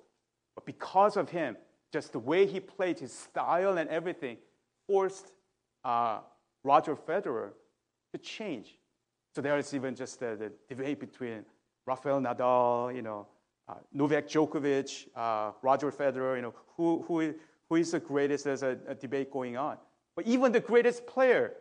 But 0.55 0.65
because 0.65 1.15
of 1.15 1.29
him, 1.29 1.55
just 1.93 2.11
the 2.11 2.19
way 2.19 2.45
he 2.45 2.59
played, 2.59 2.99
his 2.99 3.13
style 3.13 3.77
and 3.77 3.87
everything, 3.89 4.37
forced 4.87 5.31
uh, 5.85 6.19
Roger 6.63 6.95
Federer 6.95 7.51
to 8.11 8.17
change. 8.17 8.77
So 9.35 9.41
there 9.41 9.57
is 9.57 9.73
even 9.73 9.95
just 9.95 10.19
the, 10.19 10.35
the 10.35 10.51
debate 10.67 10.99
between 10.99 11.45
Rafael 11.85 12.19
Nadal, 12.19 12.93
you 12.95 13.03
know, 13.03 13.27
uh, 13.69 13.75
Novak 13.93 14.27
Djokovic, 14.27 15.07
uh, 15.15 15.51
Roger 15.61 15.91
Federer, 15.91 16.35
you 16.35 16.41
know, 16.41 16.53
who, 16.75 17.05
who, 17.07 17.33
who 17.69 17.75
is 17.75 17.91
the 17.91 17.99
greatest, 17.99 18.43
there's 18.43 18.63
a, 18.63 18.77
a 18.87 18.95
debate 18.95 19.31
going 19.31 19.55
on. 19.55 19.77
But 20.15 20.25
even 20.25 20.51
the 20.51 20.59
greatest 20.59 21.05
player 21.05 21.53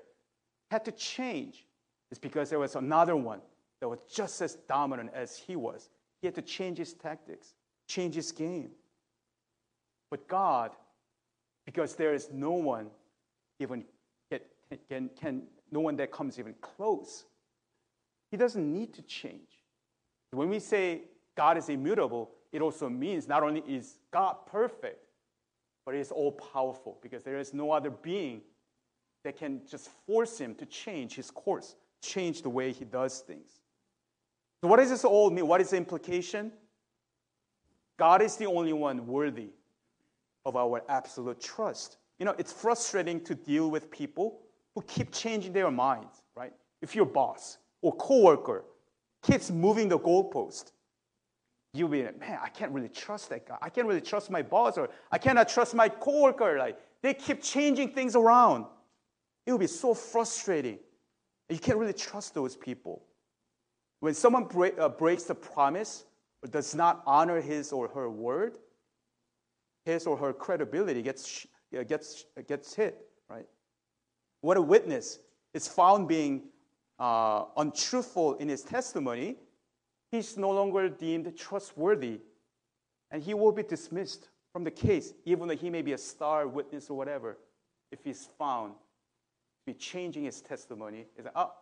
had 0.71 0.85
to 0.87 0.93
change. 0.93 1.67
It's 2.11 2.19
because 2.19 2.49
there 2.49 2.59
was 2.59 2.75
another 2.75 3.17
one 3.17 3.41
that 3.81 3.89
was 3.89 4.01
just 4.13 4.41
as 4.41 4.55
dominant 4.67 5.11
as 5.15 5.37
he 5.37 5.57
was. 5.57 5.91
He 6.21 6.27
had 6.27 6.35
to 6.35 6.43
change 6.43 6.79
his 6.79 6.93
tactics, 6.93 7.55
change 7.89 8.15
his 8.15 8.33
game. 8.33 8.71
But 10.11 10.29
God, 10.29 10.73
because 11.65 11.95
there 11.95 12.15
is 12.15 12.29
no 12.33 12.53
one 12.53 12.89
even 13.59 13.85
can, 14.89 15.11
can, 15.21 15.43
no 15.71 15.81
one 15.81 15.97
that 15.97 16.13
comes 16.13 16.39
even 16.39 16.55
close, 16.61 17.25
he 18.31 18.37
doesn't 18.37 18.73
need 18.73 18.95
to 18.95 19.03
change. 19.03 19.65
When 20.31 20.49
we 20.49 20.61
say 20.61 21.03
God 21.37 21.57
is 21.57 21.69
immutable, 21.69 22.31
it 22.53 22.63
also 22.63 22.89
means 22.89 23.27
not 23.27 23.43
only 23.43 23.63
is 23.67 23.99
God 24.13 24.37
perfect, 24.47 25.05
but 25.85 25.95
he 25.95 26.01
is 26.01 26.13
all 26.13 26.33
powerful 26.33 26.99
because 27.03 27.23
there 27.23 27.39
is 27.39 27.53
no 27.53 27.73
other 27.73 27.91
being 27.91 28.43
that 29.25 29.37
can 29.37 29.61
just 29.69 29.91
force 30.07 30.39
him 30.39 30.55
to 30.57 30.67
change 30.67 31.15
his 31.15 31.31
course, 31.31 31.75
change 32.03 32.43
the 32.43 32.49
way 32.49 32.73
he 32.73 32.85
does 32.85 33.21
things. 33.21 33.61
So, 34.63 34.69
what 34.69 34.77
does 34.77 34.91
this 34.91 35.05
all 35.05 35.31
mean? 35.31 35.47
What 35.47 35.61
is 35.61 35.71
the 35.71 35.77
implication? 35.77 36.53
God 37.99 38.23
is 38.23 38.37
the 38.37 38.47
only 38.47 38.73
one 38.73 39.07
worthy 39.07 39.51
of 40.45 40.57
our 40.57 40.83
absolute 40.89 41.41
trust. 41.41 41.99
You 42.19 42.27
know, 42.27 42.35
it's 42.39 42.53
frustrating 42.53 43.23
to 43.25 43.35
deal 43.35 43.71
with 43.71 43.91
people 43.91 44.41
who 44.75 44.83
keep 44.83 45.13
changing 45.13 45.53
their 45.53 45.71
minds, 45.71 46.23
right? 46.35 46.53
If 46.83 46.95
your 46.95 47.07
boss 47.07 47.59
or 47.83 47.95
coworker 47.97 48.65
keeps 49.23 49.51
moving 49.51 49.89
the 49.89 49.99
goalpost, 49.99 50.73
you'll 51.73 51.89
be 51.89 52.05
like, 52.05 52.19
man, 52.19 52.39
I 52.43 52.49
can't 52.49 52.73
really 52.73 52.89
trust 52.89 53.31
that 53.31 53.47
guy. 53.47 53.57
I 53.61 53.69
can't 53.69 53.87
really 53.87 54.01
trust 54.01 54.31
my 54.31 54.43
boss, 54.43 54.77
or 54.77 54.89
I 55.11 55.19
cannot 55.19 55.49
trust 55.49 55.75
my 55.75 55.89
coworker. 55.89 56.59
Like 56.59 56.79
they 57.03 57.15
keep 57.15 57.43
changing 57.43 57.93
things 57.93 58.17
around. 58.17 58.67
It 59.47 59.53
will 59.53 59.59
be 59.59 59.67
so 59.67 59.95
frustrating. 59.95 60.79
You 61.49 61.59
can't 61.59 61.79
really 61.79 61.93
trust 61.93 62.35
those 62.35 62.57
people. 62.57 63.03
When 64.01 64.15
someone 64.15 64.45
break, 64.45 64.79
uh, 64.79 64.89
breaks 64.89 65.25
the 65.25 65.35
promise 65.35 66.05
or 66.43 66.49
does 66.49 66.75
not 66.75 67.03
honor 67.07 67.41
his 67.41 67.73
or 67.73 67.89
her 67.89 68.11
word, 68.11 68.59
his 69.85 70.07
or 70.07 70.17
her 70.17 70.33
credibility 70.33 71.03
gets, 71.03 71.47
uh, 71.79 71.83
gets, 71.83 72.25
gets 72.49 72.75
hit, 72.75 72.99
right? 73.29 73.47
When 74.41 74.57
a 74.57 74.63
witness 74.63 75.21
is 75.53 75.69
found 75.69 76.09
being 76.09 76.45
uh, 76.99 77.45
untruthful 77.57 78.35
in 78.37 78.49
his 78.49 78.63
testimony, 78.63 79.37
he's 80.11 80.37
no 80.37 80.51
longer 80.51 80.89
deemed 80.89 81.37
trustworthy 81.37 82.21
and 83.11 83.23
he 83.23 83.35
will 83.35 83.53
be 83.53 83.63
dismissed 83.63 84.29
from 84.53 84.65
the 84.65 84.71
case, 84.71 85.13
even 85.25 85.49
though 85.49 85.57
he 85.57 85.71
may 85.71 85.83
be 85.83 85.93
a 85.93 85.99
star 85.99 86.47
witness 86.49 86.91
or 86.91 86.97
whatever, 86.97 87.39
if 87.93 88.03
he's 88.05 88.29
found 88.39 88.73
to 88.73 89.73
be 89.73 89.75
changing 89.75 90.25
his 90.25 90.41
testimony. 90.41 91.07
Is 91.17 91.25
like, 91.25 91.35
oh, 91.37 91.53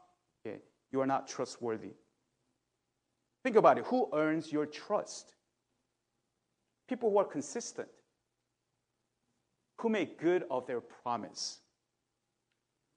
okay, 0.47 0.59
you 0.93 1.01
are 1.01 1.07
not 1.07 1.27
trustworthy. 1.27 1.93
Think 3.49 3.57
about 3.57 3.79
it. 3.79 3.87
Who 3.87 4.11
earns 4.13 4.53
your 4.53 4.67
trust? 4.67 5.33
People 6.87 7.11
who 7.11 7.17
are 7.17 7.25
consistent, 7.25 7.89
who 9.79 9.89
make 9.89 10.21
good 10.21 10.45
of 10.51 10.67
their 10.67 10.83
promise, 10.83 11.61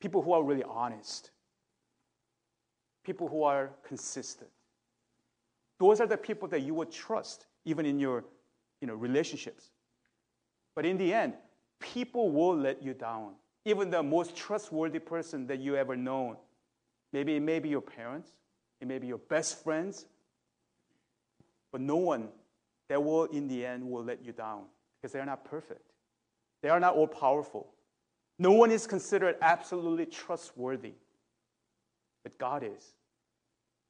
people 0.01 0.21
who 0.21 0.33
are 0.33 0.43
really 0.43 0.65
honest, 0.65 1.31
people 3.05 3.29
who 3.29 3.43
are 3.43 3.69
consistent. 3.87 4.49
Those 5.79 6.01
are 6.01 6.05
the 6.05 6.17
people 6.17 6.49
that 6.49 6.63
you 6.63 6.73
would 6.73 6.91
trust, 6.91 7.45
even 7.63 7.85
in 7.85 7.97
your 7.97 8.25
you 8.81 8.89
know, 8.89 8.95
relationships. 8.95 9.69
But 10.75 10.85
in 10.85 10.97
the 10.97 11.13
end, 11.13 11.35
people 11.79 12.29
will 12.29 12.57
let 12.57 12.83
you 12.83 12.93
down. 12.93 13.35
Even 13.63 13.89
the 13.89 14.03
most 14.03 14.35
trustworthy 14.35 14.99
person 14.99 15.47
that 15.47 15.59
you 15.59 15.77
ever 15.77 15.95
known. 15.95 16.35
Maybe 17.13 17.37
it 17.37 17.41
may 17.41 17.59
be 17.59 17.69
your 17.69 17.79
parents, 17.79 18.33
it 18.81 18.89
may 18.89 18.99
be 18.99 19.07
your 19.07 19.19
best 19.29 19.63
friends, 19.63 20.07
but 21.71 21.81
no 21.81 21.95
one 21.95 22.29
that 22.89 23.03
will, 23.03 23.25
in 23.25 23.47
the 23.47 23.65
end, 23.65 23.89
will 23.89 24.03
let 24.03 24.23
you 24.23 24.31
down 24.31 24.63
because 25.01 25.13
they're 25.13 25.25
not 25.25 25.45
perfect. 25.45 25.91
They 26.61 26.69
are 26.69 26.79
not 26.79 26.95
all 26.95 27.07
powerful. 27.07 27.67
No 28.37 28.51
one 28.51 28.71
is 28.71 28.87
considered 28.87 29.35
absolutely 29.41 30.05
trustworthy, 30.05 30.93
but 32.23 32.37
God 32.37 32.63
is. 32.63 32.93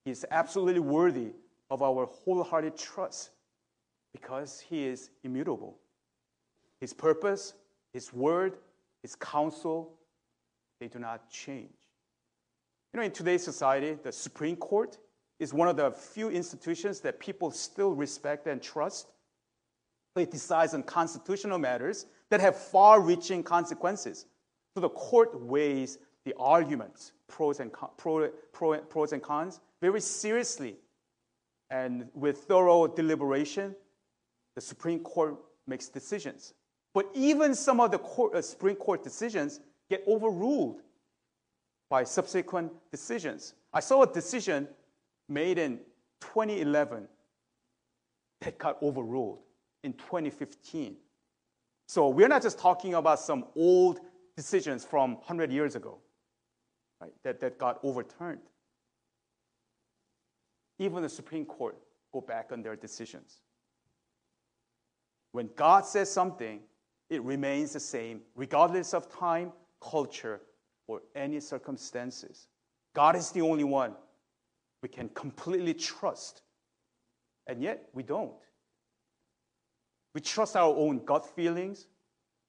He 0.05 0.11
is 0.11 0.25
absolutely 0.31 0.81
worthy 0.81 1.31
of 1.69 1.81
our 1.81 2.05
wholehearted 2.05 2.77
trust 2.77 3.31
because 4.13 4.59
He 4.59 4.85
is 4.85 5.09
immutable. 5.23 5.77
His 6.79 6.93
purpose, 6.93 7.53
His 7.93 8.11
word, 8.13 8.57
His 9.01 9.15
counsel, 9.15 9.93
they 10.79 10.87
do 10.87 10.99
not 10.99 11.29
change. 11.29 11.71
You 12.93 12.99
know, 12.99 13.05
in 13.05 13.11
today's 13.11 13.43
society, 13.43 13.97
the 14.03 14.11
Supreme 14.11 14.57
Court 14.57 14.97
is 15.41 15.53
one 15.53 15.67
of 15.67 15.75
the 15.75 15.91
few 15.91 16.29
institutions 16.29 17.01
that 17.01 17.19
people 17.19 17.49
still 17.51 17.91
respect 17.91 18.45
and 18.45 18.61
trust. 18.61 19.07
It 20.15 20.29
decides 20.29 20.75
on 20.75 20.83
constitutional 20.83 21.57
matters 21.57 22.05
that 22.29 22.39
have 22.39 22.55
far 22.55 23.01
reaching 23.01 23.41
consequences. 23.41 24.27
So 24.75 24.81
the 24.81 24.89
court 24.89 25.41
weighs 25.41 25.97
the 26.25 26.35
arguments, 26.37 27.13
pros 27.27 27.59
and, 27.59 27.71
pro, 27.97 28.29
pro, 28.53 28.77
pros 28.81 29.13
and 29.13 29.23
cons, 29.23 29.59
very 29.81 29.99
seriously 29.99 30.77
and 31.71 32.07
with 32.13 32.37
thorough 32.43 32.85
deliberation, 32.85 33.75
the 34.55 34.61
Supreme 34.61 34.99
Court 34.99 35.37
makes 35.65 35.87
decisions. 35.87 36.53
But 36.93 37.07
even 37.15 37.55
some 37.55 37.79
of 37.79 37.89
the 37.89 37.97
court, 37.97 38.35
uh, 38.35 38.41
Supreme 38.43 38.75
Court 38.75 39.03
decisions 39.03 39.61
get 39.89 40.03
overruled 40.05 40.81
by 41.89 42.03
subsequent 42.03 42.71
decisions. 42.91 43.55
I 43.73 43.79
saw 43.79 44.03
a 44.03 44.13
decision 44.13 44.67
made 45.33 45.57
in 45.57 45.79
2011 46.21 47.07
that 48.41 48.57
got 48.57 48.81
overruled 48.81 49.39
in 49.83 49.93
2015. 49.93 50.95
So 51.87 52.09
we're 52.09 52.27
not 52.27 52.41
just 52.41 52.59
talking 52.59 52.93
about 52.93 53.19
some 53.19 53.45
old 53.55 53.99
decisions 54.35 54.85
from 54.85 55.15
100 55.15 55.51
years 55.51 55.75
ago 55.75 55.99
right, 57.01 57.11
that, 57.23 57.39
that 57.41 57.57
got 57.57 57.79
overturned 57.83 58.39
even 60.81 61.03
the 61.03 61.09
Supreme 61.09 61.45
Court 61.45 61.77
go 62.11 62.21
back 62.21 62.49
on 62.51 62.63
their 62.63 62.75
decisions. 62.75 63.39
When 65.31 65.49
God 65.55 65.85
says 65.85 66.11
something, 66.11 66.61
it 67.09 67.21
remains 67.21 67.73
the 67.73 67.79
same, 67.79 68.21
regardless 68.35 68.93
of 68.93 69.07
time, 69.07 69.53
culture, 69.79 70.41
or 70.87 71.01
any 71.15 71.39
circumstances. 71.39 72.47
God 72.95 73.15
is 73.15 73.29
the 73.29 73.41
only 73.41 73.63
one 73.63 73.93
we 74.81 74.89
can 74.89 75.09
completely 75.09 75.73
trust. 75.73 76.41
And 77.47 77.61
yet, 77.61 77.89
we 77.93 78.03
don't. 78.03 78.33
We 80.13 80.21
trust 80.21 80.55
our 80.55 80.75
own 80.75 81.05
gut 81.05 81.25
feelings, 81.35 81.87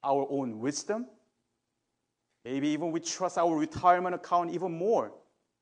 our 0.02 0.26
own 0.30 0.58
wisdom. 0.58 1.06
Maybe 2.44 2.68
even 2.68 2.90
we 2.90 3.00
trust 3.00 3.38
our 3.38 3.56
retirement 3.56 4.14
account 4.14 4.50
even 4.50 4.72
more 4.72 5.12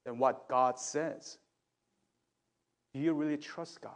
than 0.05 0.18
what 0.18 0.49
God 0.49 0.79
says. 0.79 1.39
Do 2.95 3.01
you 3.01 3.12
really 3.12 3.37
trust 3.37 3.81
God 3.81 3.93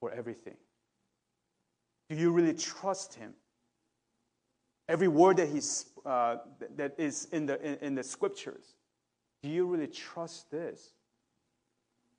for 0.00 0.12
everything? 0.12 0.56
Do 2.08 2.16
you 2.16 2.30
really 2.30 2.54
trust 2.54 3.14
Him? 3.14 3.34
Every 4.88 5.08
word 5.08 5.38
that 5.38 5.48
He's 5.48 5.86
uh, 6.06 6.36
that 6.76 6.94
is 6.98 7.26
in 7.32 7.46
the 7.46 7.60
in, 7.60 7.78
in 7.86 7.94
the 7.94 8.02
scriptures. 8.02 8.76
Do 9.42 9.48
you 9.48 9.66
really 9.66 9.88
trust 9.88 10.50
this 10.50 10.92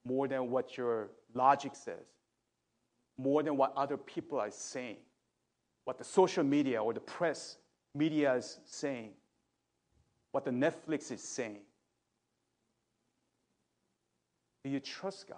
more 0.05 0.27
than 0.27 0.49
what 0.51 0.77
your 0.77 1.09
logic 1.33 1.75
says? 1.75 2.05
More 3.17 3.43
than 3.43 3.57
what 3.57 3.73
other 3.75 3.97
people 3.97 4.39
are 4.39 4.51
saying? 4.51 4.97
What 5.85 5.97
the 5.97 6.03
social 6.03 6.43
media 6.43 6.81
or 6.81 6.93
the 6.93 6.99
press 6.99 7.57
media 7.93 8.33
is 8.35 8.59
saying? 8.65 9.11
What 10.31 10.45
the 10.45 10.51
Netflix 10.51 11.11
is 11.11 11.23
saying? 11.23 11.61
Do 14.63 14.69
you 14.69 14.79
trust 14.79 15.27
God? 15.27 15.37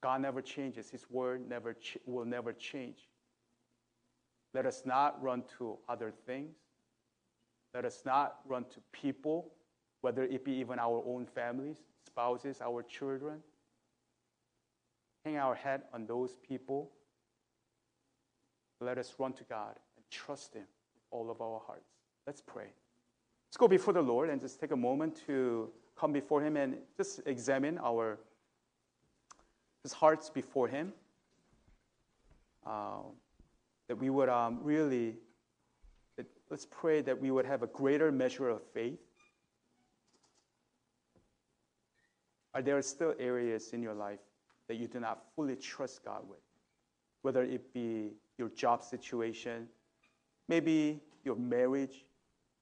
God 0.00 0.22
never 0.22 0.40
changes. 0.40 0.88
His 0.90 1.08
word 1.10 1.48
never 1.48 1.74
ch- 1.74 1.98
will 2.06 2.24
never 2.24 2.52
change. 2.52 3.08
Let 4.54 4.66
us 4.66 4.82
not 4.84 5.22
run 5.22 5.44
to 5.58 5.78
other 5.88 6.12
things. 6.26 6.56
Let 7.74 7.84
us 7.84 8.02
not 8.06 8.36
run 8.46 8.64
to 8.70 8.80
people, 8.92 9.52
whether 10.00 10.24
it 10.24 10.44
be 10.44 10.52
even 10.52 10.78
our 10.78 11.02
own 11.06 11.26
families, 11.26 11.78
spouses, 12.08 12.60
our 12.60 12.82
children. 12.82 13.38
Hang 15.24 15.36
our 15.36 15.54
head 15.54 15.82
on 15.92 16.06
those 16.06 16.36
people. 16.48 16.90
Let 18.80 18.98
us 18.98 19.14
run 19.18 19.32
to 19.34 19.44
God 19.44 19.74
and 19.96 20.04
trust 20.10 20.54
Him 20.54 20.66
with 20.94 21.04
all 21.10 21.30
of 21.30 21.40
our 21.40 21.60
hearts. 21.66 21.90
Let's 22.26 22.40
pray. 22.40 22.70
Let's 23.48 23.56
go 23.56 23.68
before 23.68 23.94
the 23.94 24.02
Lord 24.02 24.30
and 24.30 24.40
just 24.40 24.60
take 24.60 24.70
a 24.70 24.76
moment 24.76 25.20
to 25.26 25.70
come 25.96 26.12
before 26.12 26.42
Him 26.42 26.56
and 26.56 26.76
just 26.96 27.20
examine 27.26 27.78
our 27.78 28.18
His 29.82 29.92
hearts 29.92 30.30
before 30.30 30.68
Him. 30.68 30.92
Uh, 32.66 33.02
that 33.88 33.96
we 33.96 34.10
would 34.10 34.28
um, 34.28 34.58
really, 34.62 35.16
that, 36.16 36.26
let's 36.50 36.66
pray 36.70 37.00
that 37.00 37.18
we 37.20 37.30
would 37.30 37.46
have 37.46 37.62
a 37.62 37.66
greater 37.66 38.12
measure 38.12 38.48
of 38.48 38.62
faith. 38.74 39.00
Are 42.58 42.62
there 42.62 42.82
still 42.82 43.14
areas 43.20 43.72
in 43.72 43.84
your 43.84 43.94
life 43.94 44.18
that 44.66 44.78
you 44.78 44.88
do 44.88 44.98
not 44.98 45.22
fully 45.36 45.54
trust 45.54 46.04
God 46.04 46.28
with? 46.28 46.40
Whether 47.22 47.44
it 47.44 47.72
be 47.72 48.14
your 48.36 48.48
job 48.48 48.82
situation, 48.82 49.68
maybe 50.48 51.00
your 51.22 51.36
marriage, 51.36 52.04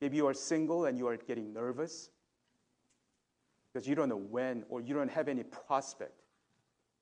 maybe 0.03 0.18
you 0.18 0.26
are 0.26 0.34
single 0.34 0.84
and 0.84 0.99
you 0.99 1.07
are 1.09 1.16
getting 1.16 1.51
nervous 1.51 2.11
because 3.72 3.88
you 3.88 3.94
don't 3.94 4.11
know 4.11 4.18
when 4.18 4.66
or 4.68 4.82
you 4.82 4.94
don't 4.94 5.11
have 5.11 5.28
any 5.28 5.44
prospect. 5.44 6.20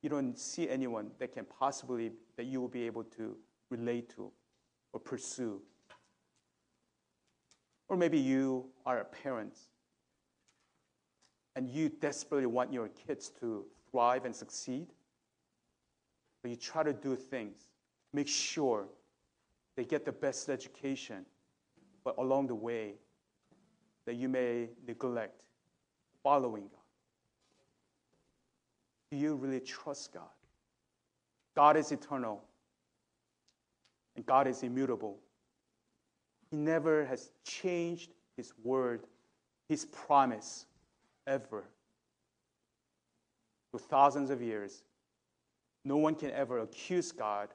You 0.00 0.08
don't 0.08 0.38
see 0.38 0.68
anyone 0.68 1.10
that 1.18 1.32
can 1.32 1.46
possibly 1.46 2.12
that 2.36 2.44
you 2.44 2.60
will 2.60 2.68
be 2.68 2.86
able 2.86 3.02
to 3.18 3.36
relate 3.70 4.08
to 4.10 4.30
or 4.92 5.00
pursue. 5.00 5.60
Or 7.88 7.96
maybe 7.96 8.18
you 8.18 8.66
are 8.86 9.00
a 9.00 9.04
parent 9.04 9.58
and 11.56 11.68
you 11.68 11.88
desperately 11.88 12.46
want 12.46 12.72
your 12.72 12.88
kids 12.88 13.30
to 13.40 13.64
thrive 13.90 14.24
and 14.24 14.34
succeed. 14.34 14.88
But 16.42 16.50
you 16.50 16.56
try 16.56 16.82
to 16.82 16.92
do 16.92 17.16
things, 17.16 17.68
make 18.12 18.28
sure 18.28 18.86
they 19.76 19.84
get 19.84 20.04
the 20.04 20.12
best 20.12 20.48
education, 20.48 21.24
but 22.04 22.16
along 22.18 22.48
the 22.48 22.54
way, 22.54 22.94
that 24.06 24.14
you 24.14 24.28
may 24.28 24.68
neglect 24.86 25.44
following 26.22 26.64
God. 26.64 26.80
Do 29.10 29.16
you 29.16 29.34
really 29.36 29.60
trust 29.60 30.12
God? 30.12 30.22
God 31.54 31.76
is 31.76 31.92
eternal, 31.92 32.42
and 34.16 34.26
God 34.26 34.46
is 34.46 34.62
immutable. 34.62 35.18
He 36.50 36.56
never 36.56 37.04
has 37.06 37.30
changed 37.44 38.10
His 38.36 38.52
word, 38.62 39.06
His 39.68 39.86
promise, 39.86 40.66
ever. 41.26 41.64
For 43.70 43.78
thousands 43.78 44.30
of 44.30 44.40
years, 44.40 44.84
no 45.84 45.96
one 45.96 46.14
can 46.14 46.30
ever 46.30 46.60
accuse 46.60 47.12
God 47.12 47.48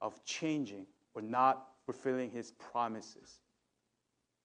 of 0.00 0.24
changing 0.24 0.86
or 1.14 1.22
not 1.22 1.68
fulfilling 1.84 2.30
His 2.30 2.52
promises. 2.52 3.40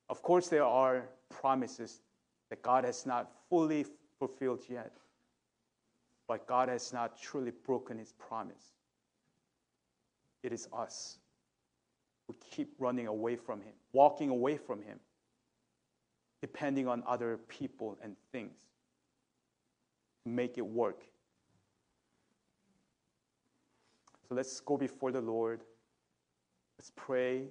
Of 0.10 0.22
course, 0.22 0.48
there 0.48 0.66
are 0.66 1.06
promises 1.30 2.02
that 2.50 2.62
God 2.62 2.84
has 2.84 3.06
not 3.06 3.32
fully 3.50 3.86
fulfilled 4.20 4.64
yet, 4.70 4.92
but 6.28 6.48
God 6.48 6.70
has 6.70 6.92
not 6.92 7.20
truly 7.22 7.52
broken 7.66 7.98
His 7.98 8.14
promise. 8.14 8.74
It 10.42 10.52
is 10.52 10.68
us 10.74 11.18
who 12.28 12.36
keep 12.52 12.74
running 12.80 13.08
away 13.08 13.36
from 13.36 13.62
Him, 13.62 13.74
walking 13.94 14.30
away 14.30 14.58
from 14.58 14.82
Him, 14.82 15.00
depending 16.44 16.90
on 16.90 17.02
other 17.08 17.40
people 17.48 17.98
and 18.04 18.18
things 18.34 18.58
to 20.26 20.30
make 20.30 20.58
it 20.58 20.66
work. 20.66 21.06
So 24.28 24.36
let's 24.36 24.60
go 24.60 24.76
before 24.76 25.14
the 25.14 25.22
Lord. 25.22 25.62
Let's 26.78 26.92
pray 26.98 27.44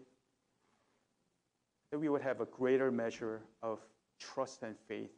that 1.90 1.98
we 1.98 2.10
would 2.10 2.20
have 2.20 2.42
a 2.42 2.44
greater 2.44 2.92
measure 2.92 3.40
of 3.62 3.78
trust 4.20 4.62
and 4.62 4.76
faith 4.86 5.14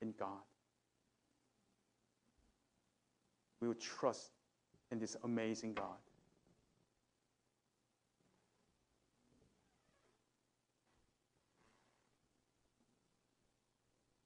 in 0.00 0.12
God. 0.18 0.42
We 3.60 3.68
would 3.68 3.80
trust 3.80 4.32
in 4.90 4.98
this 4.98 5.16
amazing 5.22 5.74
God. 5.74 6.00